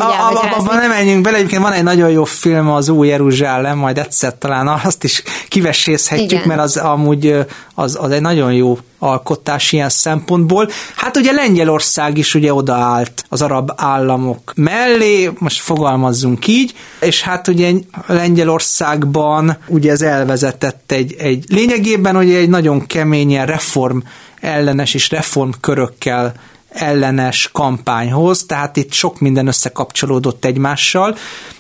Abban 0.57 0.75
nem 0.75 0.89
menjünk 0.89 1.21
bele, 1.21 1.37
egyébként 1.37 1.61
van 1.61 1.73
egy 1.73 1.83
nagyon 1.83 2.09
jó 2.09 2.23
film, 2.23 2.69
az 2.69 2.89
Új 2.89 3.07
Jeruzsálem, 3.07 3.77
majd 3.77 3.97
egyszer 3.97 4.37
talán 4.37 4.67
azt 4.67 5.03
is 5.03 5.23
kivesészhetjük, 5.49 6.45
mert 6.45 6.59
az 6.59 6.77
amúgy 6.77 7.35
az, 7.75 7.97
az 8.01 8.11
egy 8.11 8.21
nagyon 8.21 8.53
jó 8.53 8.77
alkotás 8.99 9.71
ilyen 9.71 9.89
szempontból. 9.89 10.69
Hát 10.95 11.17
ugye 11.17 11.31
Lengyelország 11.31 12.17
is 12.17 12.33
ugye 12.33 12.53
odaállt 12.53 13.25
az 13.29 13.41
arab 13.41 13.71
államok 13.75 14.53
mellé, 14.55 15.31
most 15.37 15.59
fogalmazzunk 15.59 16.47
így, 16.47 16.73
és 16.99 17.21
hát 17.21 17.47
ugye 17.47 17.71
Lengyelországban 18.07 19.57
ugye 19.67 19.91
ez 19.91 20.01
elvezetett 20.01 20.91
egy, 20.91 21.15
egy 21.17 21.45
lényegében 21.47 22.15
ugye 22.15 22.37
egy 22.37 22.49
nagyon 22.49 22.85
keményen 22.85 23.45
reform 23.45 23.97
ellenes 24.41 24.93
és 24.93 25.09
reformkörökkel 25.09 26.33
ellenes 26.69 27.49
kampányhoz, 27.53 28.45
tehát 28.45 28.77
itt 28.77 28.93
sok 28.93 29.19
minden 29.19 29.47
összekapcsolódott 29.47 30.45
egymással. 30.45 31.15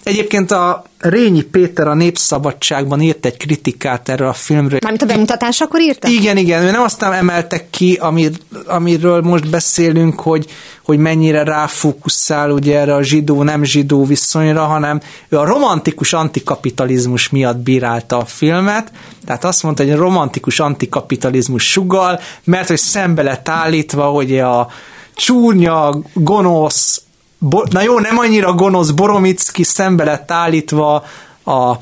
Egyébként 0.05 0.51
a 0.51 0.83
Rényi 0.97 1.41
Péter 1.41 1.87
a 1.87 1.93
Népszabadságban 1.93 3.01
írt 3.01 3.25
egy 3.25 3.37
kritikát 3.37 4.09
erről 4.09 4.27
a 4.27 4.33
filmről. 4.33 4.79
Mármint 4.81 5.03
a 5.03 5.05
bemutatásakor 5.05 5.81
írta? 5.81 6.07
Igen, 6.07 6.37
igen, 6.37 6.63
ő 6.63 6.71
nem 6.71 6.81
aztán 6.81 7.13
emeltek 7.13 7.69
ki, 7.69 7.93
amir, 7.93 8.31
amiről 8.65 9.21
most 9.21 9.49
beszélünk, 9.49 10.19
hogy, 10.19 10.45
hogy 10.83 10.97
mennyire 10.97 11.43
ráfókuszál 11.43 12.51
ugye 12.51 12.79
erre 12.79 12.95
a 12.95 13.03
zsidó-nem 13.03 13.63
zsidó 13.63 14.05
viszonyra, 14.05 14.63
hanem 14.63 15.01
ő 15.29 15.37
a 15.37 15.45
romantikus 15.45 16.13
antikapitalizmus 16.13 17.29
miatt 17.29 17.57
bírálta 17.57 18.17
a 18.17 18.25
filmet, 18.25 18.91
tehát 19.25 19.43
azt 19.43 19.63
mondta, 19.63 19.83
hogy 19.83 19.91
a 19.91 19.97
romantikus 19.97 20.59
antikapitalizmus 20.59 21.71
sugal, 21.71 22.19
mert 22.43 22.67
hogy 22.67 22.77
szembe 22.77 23.23
lett 23.23 23.49
állítva, 23.49 24.05
hogy 24.05 24.39
a 24.39 24.67
csúnya, 25.15 26.01
gonosz, 26.13 27.01
bo- 27.49 27.71
na 27.71 27.81
jó, 27.81 27.99
nem 27.99 28.17
annyira 28.17 28.53
gonosz 28.53 28.89
Boromicki 28.89 29.63
szembe 29.63 30.03
lett 30.03 30.31
állítva 30.31 31.03
a 31.45 31.75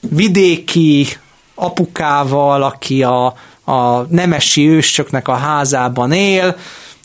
vidéki 0.00 1.06
apukával, 1.54 2.62
aki 2.62 3.02
a, 3.02 3.34
a 3.64 4.00
nemesi 4.08 4.68
ősöknek 4.68 5.28
a 5.28 5.34
házában 5.34 6.12
él, 6.12 6.56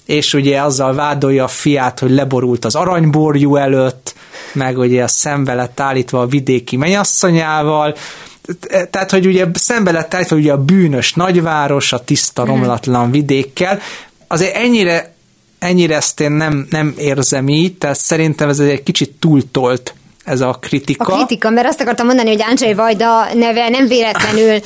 és 0.05 0.33
ugye 0.33 0.61
azzal 0.61 0.93
vádolja 0.93 1.43
a 1.43 1.47
fiát, 1.47 1.99
hogy 1.99 2.11
leborult 2.11 2.65
az 2.65 2.75
aranyborjú 2.75 3.55
előtt, 3.55 4.15
meg 4.53 4.77
ugye 4.77 5.07
szembe 5.07 5.53
lett 5.53 5.79
állítva 5.79 6.21
a 6.21 6.27
vidéki 6.27 6.77
mennyasszonyával, 6.77 7.95
tehát, 8.89 9.11
hogy 9.11 9.25
ugye 9.25 9.45
szembe 9.53 9.91
lett 9.91 10.13
állítva 10.13 10.35
ugye 10.35 10.51
a 10.51 10.63
bűnös 10.63 11.13
nagyváros, 11.13 11.93
a 11.93 12.03
tiszta 12.03 12.41
mhm. 12.41 12.51
romlatlan 12.51 13.11
vidékkel, 13.11 13.79
azért 14.27 14.55
ennyire 14.55 15.13
ennyire 15.59 15.95
ezt 15.95 16.19
én 16.19 16.31
nem, 16.31 16.67
nem 16.69 16.93
érzem 16.97 17.47
így, 17.47 17.77
tehát 17.77 17.99
szerintem 17.99 18.49
ez 18.49 18.59
egy 18.59 18.83
kicsit 18.83 19.11
túltolt 19.19 19.93
ez 20.29 20.41
a 20.41 20.57
kritika. 20.61 21.13
A 21.13 21.15
kritika, 21.15 21.49
mert 21.49 21.67
azt 21.67 21.81
akartam 21.81 22.05
mondani, 22.05 22.29
hogy 22.29 22.41
Andrzej 22.49 22.73
Vajda 22.73 23.33
neve 23.33 23.69
nem 23.69 23.87
véletlenül 23.87 24.59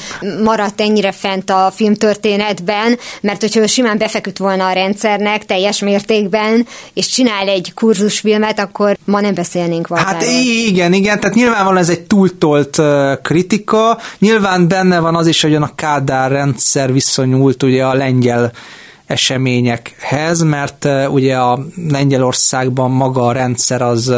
maradt 0.43 0.81
ennyire 0.81 1.11
fent 1.11 1.49
a 1.49 1.71
filmtörténetben, 1.75 2.97
mert 3.21 3.41
hogyha 3.41 3.67
simán 3.67 3.97
befeküdt 3.97 4.37
volna 4.37 4.67
a 4.67 4.71
rendszernek 4.71 5.45
teljes 5.45 5.79
mértékben, 5.79 6.67
és 6.93 7.07
csinál 7.07 7.47
egy 7.47 7.71
kurzusfilmet, 7.75 8.59
akkor 8.59 8.97
ma 9.05 9.21
nem 9.21 9.33
beszélnénk 9.33 9.87
valahogy. 9.87 10.13
Hát 10.13 10.23
igen, 10.67 10.93
igen, 10.93 11.19
tehát 11.19 11.35
nyilvánvalóan 11.35 11.77
ez 11.77 11.89
egy 11.89 12.01
túltolt 12.01 12.81
kritika, 13.21 13.99
nyilván 14.19 14.67
benne 14.67 14.99
van 14.99 15.15
az 15.15 15.27
is, 15.27 15.41
hogy 15.41 15.55
a 15.55 15.71
Kádár 15.75 16.31
rendszer 16.31 16.93
viszonyult 16.93 17.63
ugye 17.63 17.85
a 17.85 17.93
lengyel 17.93 18.51
eseményekhez, 19.05 20.41
mert 20.41 20.87
ugye 21.09 21.37
a 21.37 21.59
Lengyelországban 21.89 22.91
maga 22.91 23.25
a 23.25 23.31
rendszer 23.31 23.81
az 23.81 24.13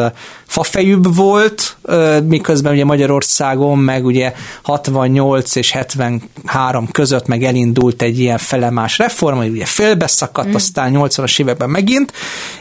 fafejűbb 0.46 1.16
volt, 1.16 1.78
miközben 2.24 2.74
ugye 2.74 2.86
Magyarországon 2.86 3.78
meg 3.78 4.06
ugye 4.06 4.34
68 4.64 5.56
és 5.56 5.72
73 5.72 6.88
között 6.92 7.28
meg 7.28 7.44
elindult 7.44 8.02
egy 8.02 8.20
ilyen 8.20 8.38
felemás 8.38 8.98
reform, 8.98 9.38
hogy 9.38 9.50
ugye 9.50 9.66
félbeszakadt, 9.66 10.48
mm. 10.48 10.56
aztán 10.56 10.94
80-as 10.96 11.40
években 11.40 11.70
megint, 11.70 12.14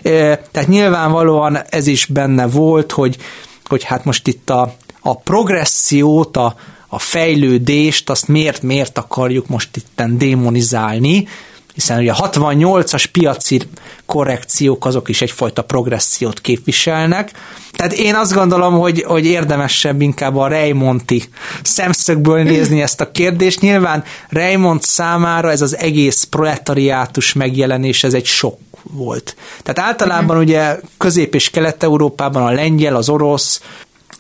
tehát 0.03 0.69
nyilvánvalóan 0.69 1.59
ez 1.69 1.87
is 1.87 2.07
benne 2.07 2.47
volt, 2.47 2.93
hogy, 2.93 3.17
hogy 3.65 3.85
hát 3.85 4.05
most 4.05 4.29
itt 4.29 4.51
a, 4.51 4.75
a 5.01 5.17
progressziót, 5.17 6.37
a, 6.37 6.55
a 6.89 6.99
fejlődést, 6.99 8.11
azt 8.11 8.29
miért, 8.29 8.63
miért 8.63 8.99
akarjuk 8.99 9.49
most 9.49 9.77
itten 9.77 10.19
démonizálni, 10.19 11.27
hiszen 11.75 11.99
ugye 11.99 12.13
a 12.13 12.31
68-as 12.31 13.05
piaci 13.13 13.61
korrekciók 14.07 14.87
azok 14.87 15.09
is 15.09 15.23
egyfajta 15.23 15.63
progressziót 15.63 16.41
képviselnek. 16.41 17.31
Tehát 17.73 17.93
én 17.93 18.15
azt 18.15 18.35
gondolom, 18.35 18.79
hogy, 18.79 19.03
hogy 19.03 19.27
érdemesebb 19.27 20.01
inkább 20.01 20.37
a 20.37 20.49
Raymonti 20.49 21.23
szemszögből 21.63 22.43
nézni 22.43 22.83
ezt 22.83 23.01
a 23.01 23.11
kérdést. 23.11 23.61
Nyilván 23.61 24.05
Raymond 24.29 24.83
számára 24.83 25.51
ez 25.51 25.61
az 25.61 25.77
egész 25.77 26.23
proletariátus 26.23 27.33
megjelenés, 27.33 28.05
ez 28.05 28.15
egy 28.15 28.27
sok 28.27 28.59
volt. 28.83 29.37
Tehát 29.63 29.91
általában 29.91 30.37
ugye 30.37 30.79
Közép- 30.99 31.35
és 31.35 31.51
Kelet-Európában 31.51 32.43
a 32.43 32.51
lengyel, 32.51 32.97
az 32.97 33.09
orosz, 33.09 33.61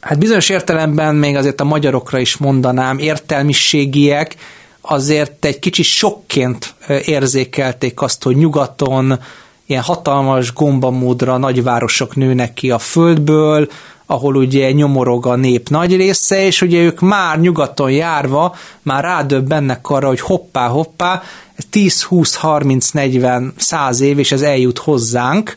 hát 0.01 0.19
bizonyos 0.19 0.49
értelemben 0.49 1.15
még 1.15 1.37
azért 1.37 1.61
a 1.61 1.65
magyarokra 1.65 2.19
is 2.19 2.37
mondanám, 2.37 2.99
értelmiségiek, 2.99 4.37
azért 4.87 5.45
egy 5.45 5.59
kicsi 5.59 5.83
sokként 5.83 6.75
érzékelték 7.05 8.03
azt, 8.03 8.23
hogy 8.23 8.37
nyugaton 8.37 9.19
ilyen 9.67 9.83
hatalmas 9.83 10.53
gombamódra 10.53 11.37
nagyvárosok 11.37 12.17
nőnek 12.17 12.55
ki 12.55 12.71
a 12.71 12.79
földből, 12.79 13.69
ahol 14.07 14.37
ugye 14.37 14.73
nyomorog 14.73 15.27
a 15.27 15.37
nép 15.37 15.69
nagy 15.69 15.97
része, 15.97 16.47
és 16.47 16.63
ugye 16.63 16.83
ők 16.83 17.01
már 17.01 17.41
nyugaton 17.41 17.91
járva 17.91 18.55
már 18.83 19.05
rádöbbennek 19.05 19.89
arra, 19.89 20.07
hogy 20.07 20.21
hoppá, 20.21 20.69
hoppá, 20.69 21.23
10, 21.71 22.03
20, 22.03 22.35
30, 22.35 22.91
40, 22.91 23.53
100 23.57 24.01
év, 24.01 24.19
és 24.19 24.33
ez 24.33 24.43
eljut 24.43 24.79
hozzánk, 24.79 25.57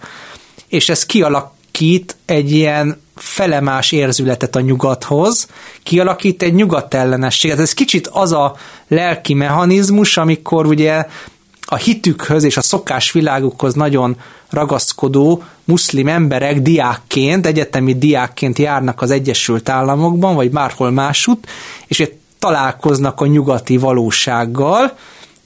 és 0.68 0.90
ez 0.90 1.06
kialakít 1.78 2.16
egy 2.26 2.52
ilyen 2.52 3.02
felemás 3.16 3.92
érzületet 3.92 4.56
a 4.56 4.60
nyugathoz, 4.60 5.48
kialakít 5.84 6.44
egy 6.44 6.54
nyugatellenességet. 6.54 7.60
Ez 7.60 7.74
kicsit 7.74 8.08
az 8.08 8.32
a 8.32 8.56
lelki 8.88 9.34
mechanizmus, 9.34 10.18
amikor 10.18 10.66
ugye 10.66 11.06
a 11.62 11.76
hitükhöz 11.76 12.44
és 12.44 12.58
a 12.58 12.62
szokásvilágukhoz 12.62 13.74
nagyon 13.74 14.16
ragaszkodó 14.50 15.44
muszlim 15.64 16.08
emberek 16.08 16.62
diákként, 16.62 17.46
egyetemi 17.46 17.98
diákként 17.98 18.58
járnak 18.58 19.02
az 19.02 19.12
Egyesült 19.12 19.70
Államokban, 19.70 20.36
vagy 20.36 20.52
bárhol 20.52 20.92
másút, 20.92 21.48
és 21.88 22.10
találkoznak 22.40 23.22
a 23.22 23.26
nyugati 23.26 23.78
valósággal, 23.78 24.98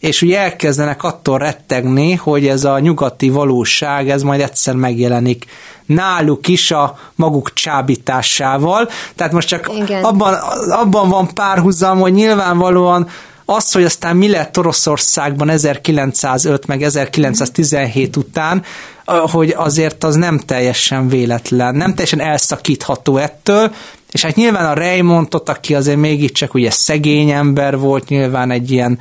és 0.01 0.21
ugye 0.21 0.39
elkezdenek 0.39 1.03
attól 1.03 1.37
rettegni, 1.37 2.15
hogy 2.15 2.47
ez 2.47 2.63
a 2.63 2.79
nyugati 2.79 3.29
valóság, 3.29 4.09
ez 4.09 4.21
majd 4.21 4.41
egyszer 4.41 4.75
megjelenik 4.75 5.45
náluk 5.85 6.47
is 6.47 6.71
a 6.71 6.99
maguk 7.15 7.53
csábításával. 7.53 8.89
Tehát 9.15 9.33
most 9.33 9.47
csak 9.47 9.71
abban, 10.01 10.33
abban 10.69 11.09
van 11.09 11.33
párhuzam, 11.33 11.99
hogy 11.99 12.13
nyilvánvalóan 12.13 13.07
az, 13.45 13.71
hogy 13.71 13.83
aztán 13.83 14.15
mi 14.15 14.29
lett 14.29 14.57
Oroszországban 14.57 15.49
1905 15.49 16.67
meg 16.67 16.81
1917 16.81 18.15
után, 18.15 18.63
hogy 19.05 19.53
azért 19.57 20.03
az 20.03 20.15
nem 20.15 20.37
teljesen 20.37 21.07
véletlen, 21.07 21.75
nem 21.75 21.89
teljesen 21.89 22.21
elszakítható 22.21 23.17
ettől, 23.17 23.71
és 24.11 24.21
hát 24.21 24.35
nyilván 24.35 24.65
a 24.65 24.73
Raymondot, 24.73 25.49
aki 25.49 25.75
azért 25.75 25.97
mégiscsak 25.97 26.53
ugye 26.53 26.71
szegény 26.71 27.29
ember 27.29 27.77
volt, 27.77 28.07
nyilván 28.07 28.51
egy 28.51 28.71
ilyen 28.71 28.99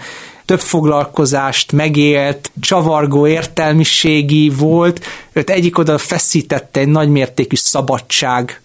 több 0.51 0.61
foglalkozást 0.61 1.73
megélt, 1.73 2.51
csavargó 2.61 3.27
értelmiségi 3.27 4.49
volt, 4.49 5.05
őt 5.33 5.51
egyik 5.51 5.79
oldal 5.79 5.99
feszítette 5.99 6.81
egy 6.81 6.89
nagymértékű 6.89 7.57
szabadság 7.57 8.61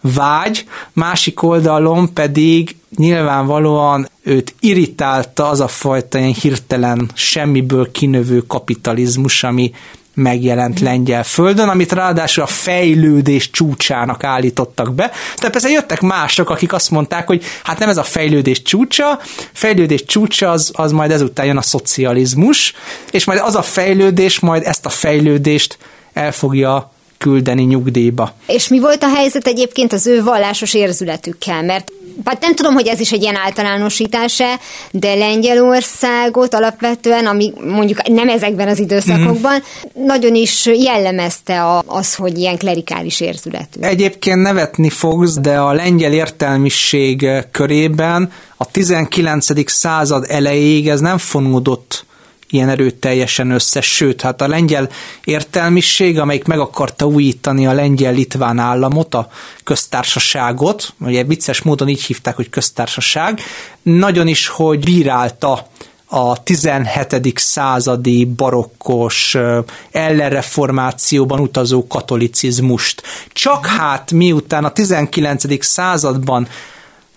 vágy, 0.00 0.64
másik 0.92 1.42
oldalon 1.42 2.12
pedig 2.12 2.76
nyilvánvalóan 2.96 4.08
őt 4.22 4.54
irritálta 4.60 5.48
az 5.48 5.60
a 5.60 5.68
fajta 5.68 6.18
ilyen 6.18 6.32
hirtelen 6.32 7.10
semmiből 7.14 7.90
kinövő 7.90 8.40
kapitalizmus, 8.40 9.44
ami 9.44 9.70
megjelent 10.18 10.80
lengyel 10.80 11.24
földön, 11.24 11.68
amit 11.68 11.92
ráadásul 11.92 12.42
a 12.42 12.46
fejlődés 12.46 13.50
csúcsának 13.50 14.24
állítottak 14.24 14.94
be. 14.94 15.10
Tehát 15.36 15.50
persze 15.50 15.68
jöttek 15.68 16.00
mások, 16.00 16.50
akik 16.50 16.72
azt 16.72 16.90
mondták, 16.90 17.26
hogy 17.26 17.44
hát 17.62 17.78
nem 17.78 17.88
ez 17.88 17.96
a 17.96 18.02
fejlődés 18.02 18.62
csúcsa, 18.62 19.20
fejlődés 19.52 20.04
csúcsa 20.04 20.50
az, 20.50 20.70
az 20.74 20.92
majd 20.92 21.10
ezután 21.10 21.46
jön 21.46 21.56
a 21.56 21.62
szocializmus, 21.62 22.74
és 23.10 23.24
majd 23.24 23.40
az 23.44 23.54
a 23.54 23.62
fejlődés 23.62 24.38
majd 24.38 24.62
ezt 24.66 24.86
a 24.86 24.88
fejlődést 24.88 25.78
el 26.12 26.32
fogja 26.32 26.92
küldeni 27.18 27.62
nyugdíjba. 27.62 28.32
És 28.46 28.68
mi 28.68 28.80
volt 28.80 29.02
a 29.02 29.08
helyzet 29.14 29.46
egyébként 29.46 29.92
az 29.92 30.06
ő 30.06 30.22
vallásos 30.22 30.74
érzületükkel? 30.74 31.62
Mert 31.62 31.92
hát 32.24 32.40
nem 32.40 32.54
tudom, 32.54 32.74
hogy 32.74 32.86
ez 32.86 33.00
is 33.00 33.12
egy 33.12 33.22
ilyen 33.22 33.36
általánosítása, 33.36 34.60
de 34.90 35.14
Lengyelországot 35.14 36.54
alapvetően, 36.54 37.26
ami 37.26 37.52
mondjuk 37.64 38.08
nem 38.08 38.28
ezekben 38.28 38.68
az 38.68 38.78
időszakokban, 38.78 39.54
mm. 39.54 40.04
nagyon 40.06 40.34
is 40.34 40.66
jellemezte 40.66 41.82
az, 41.86 42.14
hogy 42.14 42.38
ilyen 42.38 42.58
klerikális 42.58 43.20
érzületű. 43.20 43.80
Egyébként 43.80 44.42
nevetni 44.42 44.90
fogsz, 44.90 45.38
de 45.38 45.58
a 45.58 45.72
lengyel 45.72 46.12
értelmiség 46.12 47.26
körében 47.50 48.32
a 48.56 48.64
19. 48.70 49.70
század 49.70 50.24
elejéig 50.28 50.88
ez 50.88 51.00
nem 51.00 51.18
fonódott 51.18 52.06
ilyen 52.50 52.68
erőteljesen 52.68 53.50
össze, 53.50 53.80
sőt, 53.80 54.20
hát 54.20 54.40
a 54.40 54.48
lengyel 54.48 54.88
értelmiség, 55.24 56.18
amelyik 56.18 56.44
meg 56.44 56.58
akarta 56.58 57.06
újítani 57.06 57.66
a 57.66 57.72
lengyel-litván 57.72 58.58
államot, 58.58 59.14
a 59.14 59.28
köztársaságot, 59.64 60.94
ugye 61.00 61.24
vicces 61.24 61.62
módon 61.62 61.88
így 61.88 62.04
hívták, 62.04 62.36
hogy 62.36 62.50
köztársaság, 62.50 63.40
nagyon 63.82 64.28
is, 64.28 64.48
hogy 64.48 64.78
bírálta 64.78 65.66
a 66.08 66.42
17. 66.42 67.32
századi 67.38 68.24
barokkos 68.24 69.36
ellenreformációban 69.90 71.40
utazó 71.40 71.86
katolicizmust. 71.86 73.02
Csak 73.32 73.66
hát 73.66 74.12
miután 74.12 74.64
a 74.64 74.70
19. 74.70 75.64
században 75.64 76.48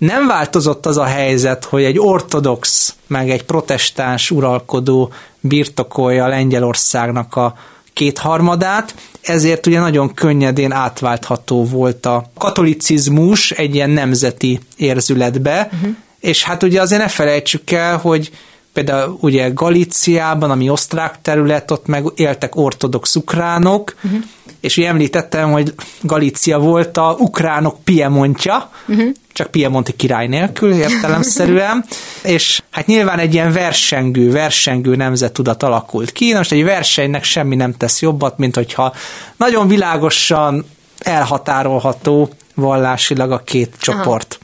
nem 0.01 0.27
változott 0.27 0.86
az 0.86 0.98
a 0.98 1.03
helyzet, 1.03 1.65
hogy 1.65 1.84
egy 1.84 2.00
ortodox 2.00 2.93
meg 3.08 3.29
egy 3.29 3.43
protestáns 3.43 4.31
uralkodó 4.31 5.12
birtokolja 5.39 6.27
Lengyelországnak 6.27 7.36
a 7.36 7.55
kétharmadát, 7.93 8.96
ezért 9.22 9.67
ugye 9.67 9.79
nagyon 9.79 10.13
könnyedén 10.13 10.72
átváltható 10.72 11.65
volt 11.65 12.05
a 12.05 12.31
katolicizmus 12.38 13.51
egy 13.51 13.75
ilyen 13.75 13.89
nemzeti 13.89 14.60
érzületbe, 14.77 15.70
uh-huh. 15.74 15.96
és 16.20 16.43
hát 16.43 16.63
ugye 16.63 16.81
azért 16.81 17.01
ne 17.01 17.08
felejtsük 17.08 17.72
el, 17.72 17.98
hogy 17.98 18.31
például 18.74 19.18
ugye 19.20 19.50
Galíciában, 19.50 20.51
ami 20.51 20.70
osztrák 20.70 21.22
terület, 21.22 21.72
ott 21.72 21.88
meg 21.88 22.06
éltek 22.16 22.56
ortodox 22.56 23.16
ukránok, 23.16 23.96
uh-huh. 24.04 24.20
és 24.60 24.78
ugye 24.78 24.88
említettem, 24.88 25.51
hogy 25.51 25.74
Galícia 26.01 26.60
volt 26.60 26.98
a 26.98 27.16
ukránok 27.20 27.84
Piemontja, 27.84 28.70
uh-huh 28.88 29.10
csak 29.34 29.51
Piemonti 29.51 29.96
király 29.96 30.28
nélkül 30.28 30.74
értelemszerűen, 30.74 31.86
és 32.24 32.62
hát 32.72 32.86
nyilván 32.86 33.20
egy 33.20 33.34
ilyen 33.34 33.51
versengő, 33.51 34.32
versengő 34.32 34.96
nemzettudat 34.96 35.63
alakult 35.63 36.12
ki. 36.12 36.34
Most 36.34 36.51
egy 36.51 36.63
versenynek 36.63 37.24
semmi 37.24 37.56
nem 37.56 37.74
tesz 37.74 38.01
jobbat, 38.01 38.38
mint 38.38 38.56
hogyha 38.56 38.94
nagyon 39.38 39.68
világosan 39.68 40.66
elhatárolható 41.00 42.30
vallásilag 42.56 43.32
a 43.32 43.38
két 43.38 43.75
csoport. 43.80 44.40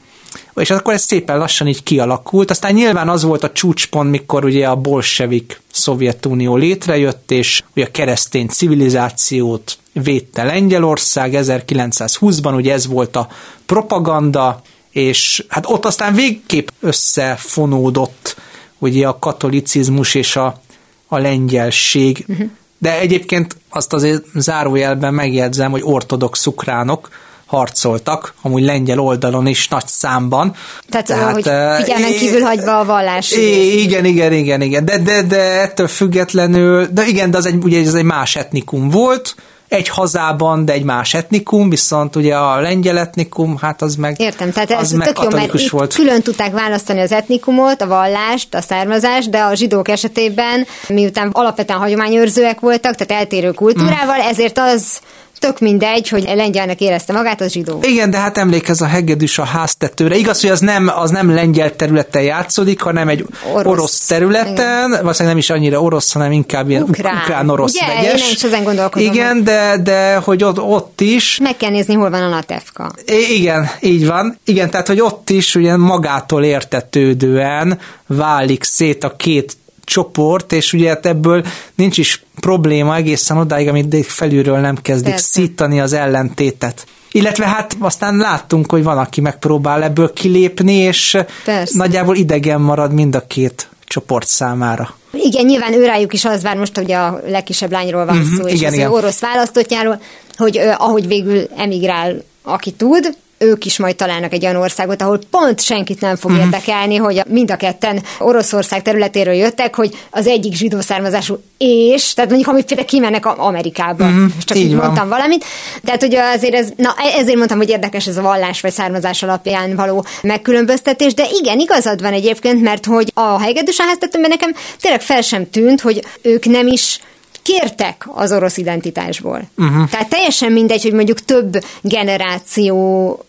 És 0.60 0.70
akkor 0.70 0.94
ez 0.94 1.02
szépen 1.02 1.38
lassan 1.38 1.66
így 1.66 1.82
kialakult. 1.82 2.50
Aztán 2.50 2.74
nyilván 2.74 3.08
az 3.08 3.22
volt 3.22 3.44
a 3.44 3.52
csúcspont, 3.52 4.10
mikor 4.10 4.44
ugye 4.44 4.68
a 4.68 4.76
bolsevik 4.76 5.60
Szovjetunió 5.72 6.56
létrejött, 6.56 7.30
és 7.30 7.62
ugye 7.76 7.84
a 7.86 7.90
keresztény 7.90 8.46
civilizációt 8.46 9.78
védte 9.92 10.44
Lengyelország 10.44 11.32
1920-ban, 11.34 12.54
ugye 12.54 12.72
ez 12.72 12.86
volt 12.86 13.16
a 13.16 13.28
propaganda, 13.66 14.62
és 14.90 15.44
hát 15.48 15.64
ott 15.68 15.84
aztán 15.84 16.14
végképp 16.14 16.68
összefonódott 16.80 18.36
ugye 18.78 19.06
a 19.06 19.18
katolicizmus 19.18 20.14
és 20.14 20.36
a, 20.36 20.60
a 21.08 21.18
lengyelség. 21.18 22.24
Uh-huh. 22.28 22.50
De 22.78 22.98
egyébként 22.98 23.56
azt 23.68 23.92
azért 23.92 24.24
zárójelben 24.34 25.14
megjegyzem, 25.14 25.70
hogy 25.70 25.82
ortodox 25.84 26.46
ukránok 26.46 27.08
harcoltak, 27.48 28.34
amúgy 28.42 28.62
lengyel 28.62 28.98
oldalon 28.98 29.46
is 29.46 29.68
nagy 29.68 29.86
számban. 29.86 30.54
Tehát, 30.88 31.06
Tehát 31.06 31.32
hogy 31.32 31.42
figyelmen 31.82 32.12
kívül 32.18 32.40
hagyva 32.40 32.78
a 32.78 32.84
vallás. 32.84 33.32
Igen, 33.32 34.04
igen, 34.04 34.32
igen, 34.32 34.60
igen. 34.60 34.84
De, 34.84 34.98
de, 34.98 35.22
de 35.22 35.60
ettől 35.60 35.88
függetlenül, 35.88 36.86
de 36.92 37.06
igen, 37.06 37.30
de 37.30 37.36
az 37.36 37.46
egy, 37.46 37.64
ugye 37.64 37.80
ez 37.80 37.94
egy 37.94 38.04
más 38.04 38.36
etnikum 38.36 38.88
volt, 38.88 39.34
egy 39.68 39.88
hazában, 39.88 40.64
de 40.64 40.72
egy 40.72 40.82
más 40.82 41.14
etnikum, 41.14 41.70
viszont 41.70 42.16
ugye 42.16 42.36
a 42.36 42.60
lengyel 42.60 42.98
etnikum, 42.98 43.56
hát 43.60 43.82
az 43.82 43.94
meg 43.94 44.20
Értem, 44.20 44.50
tehát 44.52 44.70
ez 44.70 44.92
meg 44.92 45.06
tök 45.06 45.22
jó, 45.22 45.28
mert 45.30 45.68
volt. 45.68 45.94
külön 45.94 46.22
tudták 46.22 46.52
választani 46.52 47.00
az 47.00 47.12
etnikumot, 47.12 47.80
a 47.80 47.86
vallást, 47.86 48.54
a 48.54 48.60
származást, 48.60 49.30
de 49.30 49.38
a 49.38 49.54
zsidók 49.54 49.88
esetében, 49.88 50.66
miután 50.88 51.30
alapvetően 51.32 51.78
hagyományőrzőek 51.78 52.60
voltak, 52.60 52.94
tehát 52.94 53.22
eltérő 53.22 53.50
kultúrával, 53.50 54.16
mm. 54.16 54.28
ezért 54.28 54.58
az 54.58 55.00
tök 55.38 55.60
mindegy, 55.60 56.08
hogy 56.08 56.22
lengyelnek 56.34 56.80
érezte 56.80 57.12
magát, 57.12 57.40
az 57.40 57.52
zsidó. 57.52 57.80
Igen, 57.82 58.10
de 58.10 58.18
hát 58.18 58.38
emlékez 58.38 58.80
a 58.80 58.86
hegedűs 58.86 59.38
a 59.38 59.44
háztetőre. 59.44 60.16
Igaz, 60.16 60.40
hogy 60.40 60.50
az 60.50 60.60
nem, 60.60 60.90
az 60.96 61.10
nem 61.10 61.34
lengyel 61.34 61.76
területen 61.76 62.22
játszódik, 62.22 62.80
hanem 62.80 63.08
egy 63.08 63.26
orosz, 63.52 63.66
orosz 63.66 64.06
területen, 64.06 64.88
Igen. 64.88 64.90
valószínűleg 64.90 65.26
nem 65.26 65.36
is 65.36 65.50
annyira 65.50 65.80
orosz, 65.80 66.12
hanem 66.12 66.32
inkább 66.32 66.70
ilyen 66.70 66.82
ukrán, 66.82 67.16
ukrán 67.16 67.50
orosz 67.50 67.74
Ugye, 67.74 67.86
vegyes. 67.86 68.20
Én 68.20 68.32
is 68.32 68.42
ezen 68.42 68.64
gondolkodom. 68.64 69.12
Igen, 69.12 69.44
de, 69.44 69.76
de 69.82 70.16
hogy 70.16 70.44
ott, 70.44 70.60
ott 70.60 71.00
is. 71.00 71.38
Meg 71.42 71.56
kell 71.56 71.70
nézni, 71.70 71.94
hol 71.94 72.10
van 72.10 72.22
a 72.22 72.28
Natevka. 72.28 72.92
Igen, 73.30 73.70
így 73.80 74.06
van. 74.06 74.38
Igen, 74.44 74.70
tehát, 74.70 74.86
hogy 74.86 75.00
ott 75.00 75.30
is 75.30 75.54
ugye 75.54 75.76
magától 75.76 76.44
értetődően 76.44 77.78
válik 78.06 78.64
szét 78.64 79.04
a 79.04 79.16
két 79.16 79.56
csoport, 79.88 80.52
és 80.52 80.72
ugye 80.72 80.88
hát 80.88 81.06
ebből 81.06 81.44
nincs 81.74 81.98
is 81.98 82.24
probléma 82.40 82.96
egészen 82.96 83.36
odáig, 83.36 83.68
amit 83.68 84.06
felülről 84.06 84.58
nem 84.58 84.76
kezdik 84.82 85.10
Persze. 85.10 85.26
szítani 85.26 85.80
az 85.80 85.92
ellentétet. 85.92 86.86
Illetve 87.12 87.46
hát 87.46 87.76
aztán 87.78 88.16
láttunk, 88.16 88.70
hogy 88.70 88.82
van, 88.82 88.98
aki 88.98 89.20
megpróbál 89.20 89.82
ebből 89.82 90.12
kilépni, 90.12 90.72
és 90.72 91.16
Persze. 91.44 91.76
nagyjából 91.76 92.16
idegen 92.16 92.60
marad 92.60 92.92
mind 92.92 93.14
a 93.14 93.26
két 93.26 93.68
csoport 93.84 94.26
számára. 94.26 94.94
Igen, 95.12 95.44
nyilván 95.44 95.72
őrájuk 95.72 96.12
is 96.12 96.24
az 96.24 96.42
vár 96.42 96.56
most, 96.56 96.76
hogy 96.76 96.92
a 96.92 97.20
legkisebb 97.26 97.70
lányról 97.70 98.04
van 98.04 98.16
mm-hmm, 98.16 98.36
szó, 98.36 98.46
és 98.46 98.54
igen, 98.54 98.68
az 98.68 98.74
igen. 98.74 98.90
orosz 98.90 99.20
választottjáról, 99.20 100.00
hogy 100.36 100.58
ahogy 100.76 101.06
végül 101.06 101.48
emigrál, 101.56 102.24
aki 102.42 102.70
tud, 102.70 103.16
ők 103.38 103.64
is 103.64 103.78
majd 103.78 103.96
találnak 103.96 104.32
egy 104.32 104.44
olyan 104.44 104.56
országot, 104.56 105.02
ahol 105.02 105.20
pont 105.30 105.60
senkit 105.60 106.00
nem 106.00 106.16
fog 106.16 106.30
mm. 106.30 106.36
érdekelni, 106.36 106.96
hogy 106.96 107.22
mind 107.26 107.50
a 107.50 107.56
ketten 107.56 108.02
Oroszország 108.18 108.82
területéről 108.82 109.34
jöttek, 109.34 109.74
hogy 109.74 109.98
az 110.10 110.26
egyik 110.26 110.54
zsidó 110.54 110.80
származású 110.80 111.38
és, 111.58 112.14
tehát 112.14 112.30
mondjuk, 112.30 112.50
amit 112.50 112.66
például 112.66 112.88
kimennek 112.88 113.26
Amerikába, 113.26 114.08
mm, 114.08 114.26
csak 114.44 114.56
így, 114.56 114.64
így 114.64 114.74
mondtam 114.74 115.08
valamit. 115.08 115.44
Tehát, 115.84 116.00
hogy 116.00 116.14
azért 116.14 116.54
ez, 116.54 116.68
na 116.76 116.94
ezért 117.18 117.36
mondtam, 117.36 117.58
hogy 117.58 117.68
érdekes 117.68 118.06
ez 118.06 118.16
a 118.16 118.22
vallás 118.22 118.60
vagy 118.60 118.72
származás 118.72 119.22
alapján 119.22 119.76
való 119.76 120.04
megkülönböztetés, 120.22 121.14
de 121.14 121.26
igen, 121.40 121.58
igazad 121.58 122.02
van 122.02 122.12
egyébként, 122.12 122.62
mert 122.62 122.84
hogy 122.84 123.10
a 123.14 123.40
hegedűs 123.40 123.80
háztetőben 123.80 124.30
nekem 124.30 124.54
tényleg 124.80 125.00
fel 125.00 125.22
sem 125.22 125.50
tűnt, 125.50 125.80
hogy 125.80 126.04
ők 126.22 126.44
nem 126.44 126.66
is 126.66 127.00
kértek 127.48 128.06
az 128.14 128.32
orosz 128.32 128.56
identitásból. 128.56 129.48
Uh-huh. 129.56 129.88
Tehát 129.90 130.08
teljesen 130.08 130.52
mindegy, 130.52 130.82
hogy 130.82 130.92
mondjuk 130.92 131.20
több 131.20 131.64
generáció 131.80 132.76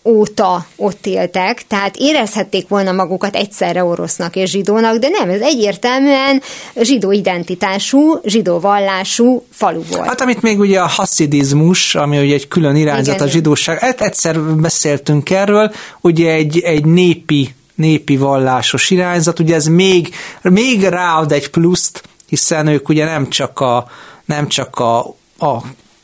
óta 0.04 0.66
ott 0.76 1.06
éltek, 1.06 1.68
tehát 1.68 1.96
érezhették 1.98 2.68
volna 2.68 2.92
magukat 2.92 3.36
egyszerre 3.36 3.84
orosznak 3.84 4.36
és 4.36 4.50
zsidónak, 4.50 4.98
de 4.98 5.08
nem, 5.10 5.30
ez 5.30 5.42
egyértelműen 5.42 6.42
zsidó 6.82 7.12
identitású, 7.12 8.20
zsidó 8.24 8.60
vallású 8.60 9.44
falu 9.52 9.82
volt. 9.92 10.08
Hát 10.08 10.22
amit 10.22 10.42
még 10.42 10.60
ugye 10.60 10.80
a 10.80 10.88
haszidizmus, 10.88 11.96
ami 11.96 12.20
ugye 12.20 12.34
egy 12.34 12.48
külön 12.48 12.76
irányzat 12.76 13.16
Igen. 13.16 13.28
a 13.28 13.30
zsidóság, 13.30 13.80
hát 13.80 14.02
egyszer 14.02 14.40
beszéltünk 14.40 15.30
erről, 15.30 15.72
ugye 16.02 16.32
egy, 16.32 16.60
egy 16.60 16.86
népi 16.86 17.54
népi 17.76 18.18
vallásos 18.18 18.90
irányzat, 18.90 19.40
ugye 19.40 19.56
ez 19.56 19.66
még, 19.66 20.16
még 20.42 20.84
ráad 20.84 21.32
egy 21.32 21.50
pluszt, 21.50 22.02
hiszen 22.30 22.68
ők 22.68 22.90
ugye 22.90 23.06
nem 23.06 23.30
csak 23.30 23.60
a, 23.60 23.88
nem 24.26 24.48
csak 24.48 24.80
a, 24.80 25.00
a 25.40 25.64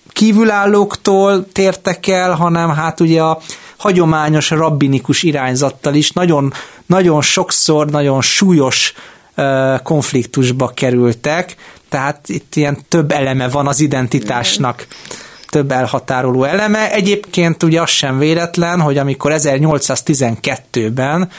kívülállóktól 0.09 1.47
tértek 1.51 2.07
el, 2.07 2.33
hanem 2.33 2.69
hát 2.69 2.99
ugye 2.99 3.21
a 3.21 3.39
hagyományos 3.77 4.49
rabbinikus 4.49 5.23
irányzattal 5.23 5.93
is 5.93 6.11
nagyon, 6.11 6.53
nagyon 6.85 7.21
sokszor, 7.21 7.89
nagyon 7.89 8.21
súlyos 8.21 8.93
konfliktusba 9.83 10.67
kerültek, 10.67 11.55
tehát 11.89 12.29
itt 12.29 12.55
ilyen 12.55 12.77
több 12.89 13.11
eleme 13.11 13.49
van 13.49 13.67
az 13.67 13.79
identitásnak 13.79 14.87
több 15.49 15.71
elhatároló 15.71 16.43
eleme. 16.43 16.91
Egyébként 16.91 17.63
ugye 17.63 17.81
az 17.81 17.89
sem 17.89 18.17
véletlen, 18.17 18.81
hogy 18.81 18.97
amikor 18.97 19.33
1812-ben 19.35 21.29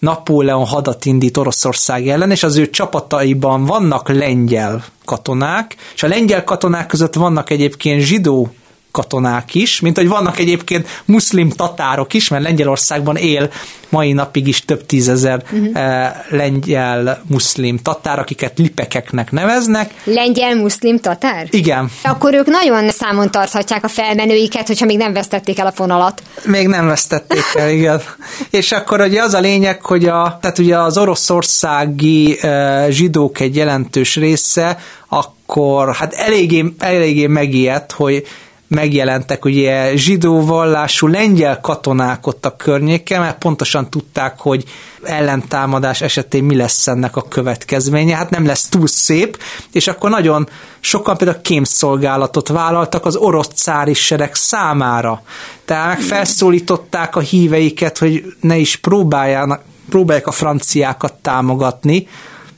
Napóleon 0.00 0.66
hadat 0.66 1.04
indít 1.04 1.36
Oroszország 1.36 2.08
ellen, 2.08 2.30
és 2.30 2.42
az 2.42 2.56
ő 2.56 2.70
csapataiban 2.70 3.64
vannak 3.64 4.08
lengyel 4.08 4.84
katonák, 5.04 5.76
és 5.94 6.02
a 6.02 6.08
lengyel 6.08 6.44
katonák 6.44 6.86
között 6.86 7.14
vannak 7.14 7.50
egyébként 7.50 8.02
zsidó 8.02 8.52
katonák 8.90 9.54
is, 9.54 9.80
mint 9.80 9.96
hogy 9.96 10.08
vannak 10.08 10.38
egyébként 10.38 10.88
muszlim 11.04 11.50
tatárok 11.50 12.14
is, 12.14 12.28
mert 12.28 12.42
Lengyelországban 12.42 13.16
él 13.16 13.50
mai 13.90 14.12
napig 14.12 14.46
is 14.46 14.64
több 14.64 14.86
tízezer 14.86 15.42
uh-huh. 15.52 16.06
lengyel 16.28 17.22
muszlim 17.26 17.78
tatár, 17.78 18.18
akiket 18.18 18.58
lipekeknek 18.58 19.30
neveznek. 19.30 19.94
Lengyel 20.04 20.54
muszlim 20.54 20.98
tatár? 20.98 21.46
Igen. 21.50 21.90
Akkor 22.02 22.34
ők 22.34 22.46
nagyon 22.46 22.90
számon 22.90 23.30
tarthatják 23.30 23.84
a 23.84 23.88
felmenőiket, 23.88 24.66
hogyha 24.66 24.86
még 24.86 24.96
nem 24.96 25.12
vesztették 25.12 25.58
el 25.58 25.66
a 25.66 25.72
fonalat. 25.72 26.22
Még 26.44 26.66
nem 26.66 26.86
vesztették 26.86 27.44
el, 27.54 27.70
igen. 27.78 28.02
És 28.50 28.72
akkor 28.72 29.00
ugye 29.00 29.22
az 29.22 29.34
a 29.34 29.40
lényeg, 29.40 29.84
hogy 29.84 30.04
a, 30.04 30.38
tehát 30.40 30.58
ugye 30.58 30.78
az 30.78 30.98
oroszországi 30.98 32.38
uh, 32.42 32.88
zsidók 32.88 33.40
egy 33.40 33.56
jelentős 33.56 34.16
része, 34.16 34.78
akkor 35.08 35.94
hát 35.94 36.12
eléggé, 36.12 36.64
eléggé 36.78 37.26
megijedt, 37.26 37.92
hogy 37.92 38.26
megjelentek 38.70 39.44
ugye 39.44 39.96
zsidó 39.96 40.44
vallású 40.44 41.06
lengyel 41.06 41.60
katonák 41.60 42.26
ott 42.26 42.46
a 42.46 42.56
környéken, 42.56 43.20
mert 43.20 43.38
pontosan 43.38 43.90
tudták, 43.90 44.38
hogy 44.38 44.64
ellentámadás 45.02 46.00
esetén 46.00 46.44
mi 46.44 46.56
lesz 46.56 46.86
ennek 46.86 47.16
a 47.16 47.28
következménye. 47.28 48.16
Hát 48.16 48.30
nem 48.30 48.46
lesz 48.46 48.68
túl 48.68 48.86
szép, 48.86 49.38
és 49.72 49.86
akkor 49.86 50.10
nagyon 50.10 50.48
sokan 50.80 51.16
például 51.16 51.40
kémszolgálatot 51.40 52.48
vállaltak 52.48 53.06
az 53.06 53.16
orosz 53.16 53.50
cári 53.54 53.94
sereg 53.94 54.34
számára. 54.34 55.22
Tehát 55.64 56.02
felszólították 56.02 57.16
a 57.16 57.20
híveiket, 57.20 57.98
hogy 57.98 58.34
ne 58.40 58.56
is 58.56 58.76
próbáljanak, 58.76 59.62
próbálják 59.88 60.26
a 60.26 60.32
franciákat 60.32 61.12
támogatni, 61.12 62.06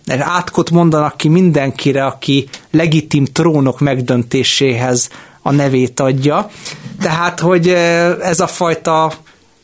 átkot 0.09 0.71
mondanak 0.71 1.17
ki 1.17 1.29
mindenkire, 1.29 2.05
aki 2.05 2.49
legitim 2.71 3.25
trónok 3.25 3.81
megdöntéséhez 3.81 5.09
a 5.43 5.53
nevét 5.53 6.01
adja. 6.01 6.51
Tehát, 7.01 7.41
hogy 7.41 7.69
ez 8.21 8.41
a 8.41 8.47
fajta 8.47 9.13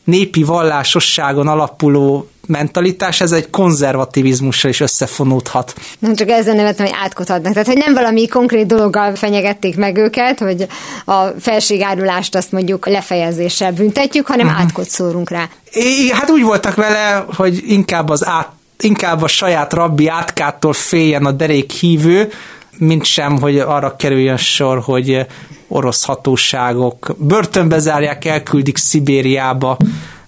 népi 0.03 0.43
vallásosságon 0.43 1.47
alapuló 1.47 2.29
mentalitás, 2.47 3.21
ez 3.21 3.31
egy 3.31 3.49
konzervativizmussal 3.49 4.69
is 4.69 4.79
összefonódhat. 4.79 5.73
Nem 5.99 6.15
csak 6.15 6.29
ezzel 6.29 6.55
nevetem, 6.55 6.85
hogy 6.85 6.95
átkot 7.03 7.29
adnak. 7.29 7.53
Tehát, 7.53 7.67
hogy 7.67 7.77
nem 7.77 7.93
valami 7.93 8.27
konkrét 8.27 8.65
dologgal 8.65 9.15
fenyegették 9.15 9.77
meg 9.77 9.97
őket, 9.97 10.39
hogy 10.39 10.67
a 11.05 11.25
felségárulást 11.39 12.35
azt 12.35 12.51
mondjuk 12.51 12.87
lefejezéssel 12.87 13.71
büntetjük, 13.71 14.27
hanem 14.27 14.47
uh-huh. 14.47 14.61
átkot 14.61 14.89
szórunk 14.89 15.29
rá. 15.29 15.49
É, 15.71 16.09
hát 16.11 16.29
úgy 16.29 16.43
voltak 16.43 16.75
vele, 16.75 17.25
hogy 17.35 17.61
inkább 17.65 18.09
az 18.09 18.25
át 18.25 18.49
inkább 18.81 19.21
a 19.21 19.27
saját 19.27 19.73
rabbi 19.73 20.07
átkától 20.07 20.73
féljen 20.73 21.25
a 21.25 21.31
derék 21.31 21.71
hívő, 21.71 22.31
mint 22.79 23.05
sem, 23.05 23.39
hogy 23.39 23.59
arra 23.59 23.95
kerüljön 23.95 24.37
sor, 24.37 24.79
hogy 24.79 25.25
orosz 25.67 26.05
hatóságok 26.05 27.15
börtönbe 27.17 27.79
zárják, 27.79 28.25
elküldik 28.25 28.77
Szibériába, 28.77 29.77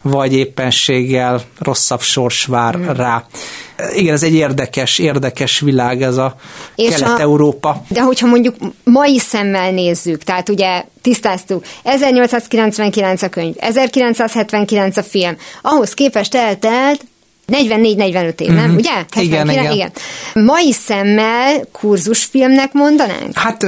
vagy 0.01 0.33
éppenséggel 0.33 1.41
rosszabb 1.59 2.01
sors 2.01 2.45
vár 2.45 2.79
rá. 2.95 3.25
Igen, 3.93 4.13
ez 4.13 4.23
egy 4.23 4.33
érdekes, 4.33 4.99
érdekes 4.99 5.59
világ 5.59 6.01
ez 6.01 6.17
a 6.17 6.35
Kelet-Európa. 6.75 7.83
De 7.87 8.01
hogyha 8.01 8.27
mondjuk 8.27 8.55
mai 8.83 9.19
szemmel 9.19 9.71
nézzük, 9.71 10.23
tehát 10.23 10.49
ugye 10.49 10.83
tisztáztuk, 11.01 11.65
1899 11.83 13.21
a 13.21 13.29
könyv, 13.29 13.55
1979 13.57 14.97
a 14.97 15.03
film, 15.03 15.35
ahhoz 15.61 15.93
képest 15.93 16.35
eltelt 16.35 17.05
44-45 17.51 18.39
év, 18.39 18.47
nem? 18.47 18.57
Uh-huh. 18.57 18.75
Ugye? 18.75 19.05
Igen, 19.21 19.49
igen. 19.49 19.71
igen. 19.71 19.91
Mai 20.33 20.71
szemmel 20.71 21.65
kurzusfilmnek 21.71 22.73
mondanánk? 22.73 23.37
Hát 23.37 23.67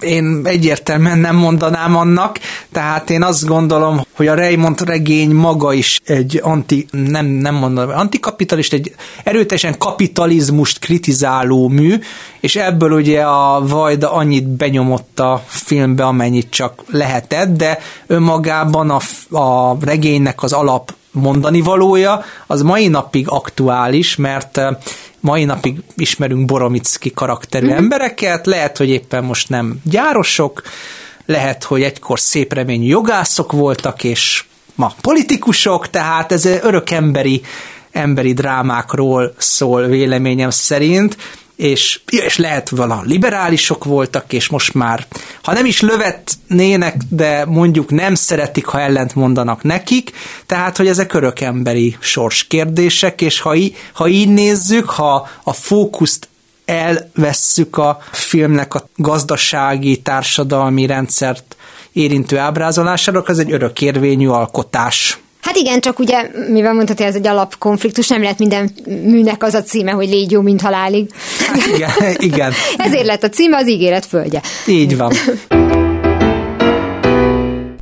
én 0.00 0.40
egyértelműen 0.44 1.18
nem 1.18 1.36
mondanám 1.36 1.96
annak, 1.96 2.38
tehát 2.72 3.10
én 3.10 3.22
azt 3.22 3.46
gondolom, 3.46 4.00
hogy 4.16 4.26
a 4.26 4.34
Raymond 4.34 4.84
regény 4.84 5.30
maga 5.30 5.72
is 5.72 6.00
egy 6.04 6.40
anti, 6.42 6.86
nem, 6.90 7.26
nem 7.26 7.54
mondom, 7.54 7.90
antikapitalist, 7.90 8.72
egy 8.72 8.94
erőteljesen 9.24 9.78
kapitalizmust 9.78 10.78
kritizáló 10.78 11.68
mű, 11.68 11.94
és 12.40 12.56
ebből 12.56 12.92
ugye 12.92 13.20
a 13.22 13.66
Vajda 13.66 14.12
annyit 14.12 14.48
benyomott 14.48 15.20
a 15.20 15.42
filmbe, 15.46 16.04
amennyit 16.04 16.50
csak 16.50 16.82
lehetett, 16.86 17.56
de 17.56 17.78
önmagában 18.06 18.90
a, 18.90 19.00
a 19.38 19.76
regénynek 19.84 20.42
az 20.42 20.52
alap 20.52 20.92
mondani 21.10 21.60
valója, 21.60 22.24
az 22.46 22.62
mai 22.62 22.88
napig 22.88 23.28
aktuális, 23.28 24.16
mert 24.16 24.56
eh, 24.56 24.76
mai 25.20 25.44
napig 25.44 25.82
ismerünk 25.96 26.44
Boromicki 26.44 27.10
karakterű 27.10 27.66
mm-hmm. 27.66 27.76
embereket, 27.76 28.46
lehet, 28.46 28.76
hogy 28.76 28.88
éppen 28.88 29.24
most 29.24 29.48
nem 29.48 29.80
gyárosok, 29.84 30.62
lehet, 31.26 31.64
hogy 31.64 31.82
egykor 31.82 32.20
szép 32.20 32.52
reményű 32.52 32.86
jogászok 32.86 33.52
voltak, 33.52 34.04
és 34.04 34.44
ma 34.74 34.94
politikusok, 35.00 35.90
tehát 35.90 36.32
ez 36.32 36.44
örök 36.44 36.90
emberi, 36.90 37.42
emberi 37.90 38.32
drámákról 38.32 39.34
szól 39.36 39.86
véleményem 39.86 40.50
szerint, 40.50 41.16
és, 41.60 42.00
és 42.06 42.36
lehet 42.36 42.68
vala 42.68 43.02
liberálisok 43.04 43.84
voltak, 43.84 44.32
és 44.32 44.48
most 44.48 44.74
már, 44.74 45.06
ha 45.42 45.52
nem 45.52 45.64
is 45.64 45.80
lövetnének, 45.80 46.96
de 47.08 47.44
mondjuk 47.44 47.90
nem 47.90 48.14
szeretik, 48.14 48.66
ha 48.66 48.80
ellent 48.80 49.14
mondanak 49.14 49.62
nekik, 49.62 50.10
tehát, 50.46 50.76
hogy 50.76 50.86
ezek 50.86 51.12
örökemberi 51.12 51.96
sorskérdések, 51.98 53.20
és 53.20 53.40
ha, 53.40 53.54
í, 53.54 53.74
ha 53.92 54.08
így 54.08 54.28
nézzük, 54.28 54.90
ha 54.90 55.28
a 55.42 55.52
fókuszt 55.52 56.28
elvesszük 56.64 57.76
a 57.76 57.98
filmnek 58.12 58.74
a 58.74 58.88
gazdasági, 58.96 59.96
társadalmi 59.96 60.86
rendszert 60.86 61.56
érintő 61.92 62.38
ábrázolására, 62.38 63.22
ez 63.26 63.38
egy 63.38 63.52
örökérvényű 63.52 64.28
alkotás. 64.28 65.18
Hát 65.40 65.56
igen, 65.56 65.80
csak 65.80 65.98
ugye, 65.98 66.30
mivel 66.48 66.74
hogy 66.74 67.02
ez 67.02 67.14
egy 67.14 67.26
alapkonfliktus, 67.26 68.08
nem 68.08 68.22
lehet 68.22 68.38
minden 68.38 68.70
műnek 68.84 69.42
az 69.42 69.54
a 69.54 69.62
címe, 69.62 69.90
hogy 69.90 70.08
légy 70.08 70.30
jó, 70.30 70.40
mint 70.40 70.60
halálig. 70.60 71.10
Hát 71.46 71.66
igen, 71.66 71.90
igen. 72.18 72.52
Ezért 72.86 73.06
lett 73.06 73.22
a 73.22 73.28
címe 73.28 73.56
az 73.56 73.68
ígéret 73.68 74.06
földje. 74.06 74.42
Így 74.66 74.96
van. 74.96 75.12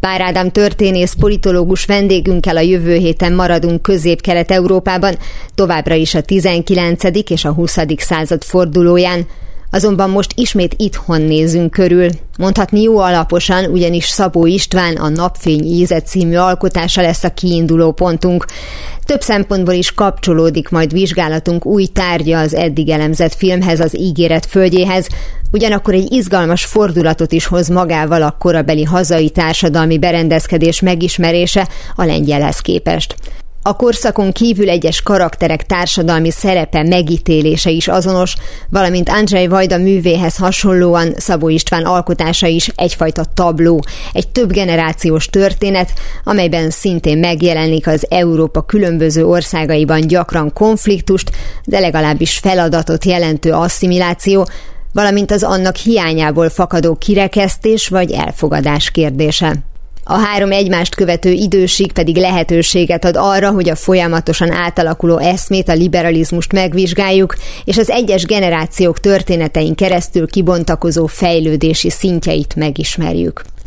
Pár 0.01 0.21
Ádám 0.21 0.51
történész, 0.51 1.13
politológus 1.13 1.85
vendégünkkel 1.85 2.57
a 2.57 2.61
jövő 2.61 2.95
héten 2.95 3.33
maradunk 3.33 3.83
Közép-Kelet-Európában, 3.83 5.19
továbbra 5.55 5.95
is 5.95 6.15
a 6.15 6.21
19. 6.21 7.05
és 7.29 7.45
a 7.45 7.53
20. 7.53 7.77
század 7.97 8.45
fordulóján. 8.45 9.27
Azonban 9.71 10.11
most 10.11 10.33
ismét 10.35 10.75
itthon 10.77 11.23
nézünk 11.23 11.71
körül. 11.71 12.09
Mondhatni 12.39 12.83
jó 12.83 12.99
alaposan, 12.99 13.65
ugyanis 13.65 14.09
Szabó 14.09 14.47
István 14.47 14.97
a 14.97 15.09
Napfény 15.09 15.65
íze 15.65 16.01
című 16.01 16.37
alkotása 16.37 17.01
lesz 17.01 17.25
a 17.25 17.35
kiinduló 17.35 17.93
pontunk. 17.93 18.47
Több 19.05 19.21
szempontból 19.21 19.75
is 19.75 19.93
kapcsolódik 19.93 20.69
majd 20.69 20.93
vizsgálatunk 20.93 21.67
új 21.67 21.87
tárgya 21.87 22.39
az 22.39 22.55
eddig 22.55 22.89
elemzett 22.89 23.35
filmhez, 23.35 23.81
az 23.81 23.99
ígéret 23.99 24.47
földjéhez, 24.47 25.07
ugyanakkor 25.53 25.95
egy 25.95 26.13
izgalmas 26.13 26.65
fordulatot 26.65 27.33
is 27.33 27.47
hoz 27.47 27.69
magával 27.69 28.23
a 28.23 28.37
korabeli 28.39 28.85
hazai 28.85 29.31
társadalmi 29.31 29.99
berendezkedés 29.99 30.81
megismerése 30.81 31.69
a 31.97 32.05
lengyelhez 32.05 32.59
képest. 32.59 33.15
A 33.63 33.77
korszakon 33.77 34.33
kívül 34.33 34.69
egyes 34.69 35.03
karakterek 35.03 35.67
társadalmi 35.67 36.31
szerepe 36.31 36.83
megítélése 36.83 37.71
is 37.71 37.89
azonos, 37.89 38.35
valamint 38.71 39.09
Andrzej 39.09 39.47
Vajda 39.47 39.79
művéhez 39.79 40.37
hasonlóan 40.37 41.15
Szabó 41.17 41.49
István 41.49 41.85
alkotása 41.85 42.47
is 42.47 42.69
egyfajta 42.77 43.25
tabló, 43.35 43.83
egy 44.13 44.29
több 44.29 44.53
generációs 44.53 45.27
történet, 45.27 45.93
amelyben 46.25 46.71
szintén 46.71 47.19
megjelenik 47.19 47.87
az 47.87 48.07
Európa 48.09 48.63
különböző 48.63 49.27
országaiban 49.27 50.01
gyakran 50.01 50.53
konfliktust, 50.53 51.31
de 51.65 51.79
legalábbis 51.79 52.39
feladatot 52.39 53.05
jelentő 53.05 53.53
asszimiláció, 53.53 54.49
valamint 54.93 55.31
az 55.31 55.43
annak 55.43 55.77
hiányából 55.77 56.49
fakadó 56.49 56.95
kirekesztés 56.95 57.89
vagy 57.89 58.13
elfogadás 58.13 58.91
kérdése. 58.91 59.55
A 60.11 60.19
három 60.19 60.53
egymást 60.53 60.95
követő 60.95 61.31
időség 61.31 61.93
pedig 61.93 62.17
lehetőséget 62.17 63.05
ad 63.05 63.17
arra, 63.17 63.51
hogy 63.51 63.69
a 63.69 63.75
folyamatosan 63.75 64.53
átalakuló 64.53 65.19
eszmét, 65.19 65.69
a 65.69 65.73
liberalizmust 65.73 66.53
megvizsgáljuk, 66.53 67.35
és 67.65 67.79
az 67.79 67.91
egyes 67.91 68.25
generációk 68.25 69.01
történetein 69.01 69.75
keresztül 69.75 70.27
kibontakozó 70.27 71.07
fejlődési 71.07 71.91
szintjeit 71.91 72.57
megismerjük. 72.57 73.45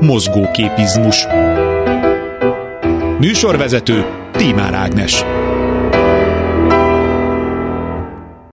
mozgóképizmus. 0.00 1.26
Műsorvezető 3.18 4.04
Tímár 4.32 4.74
Ágnes 4.74 5.24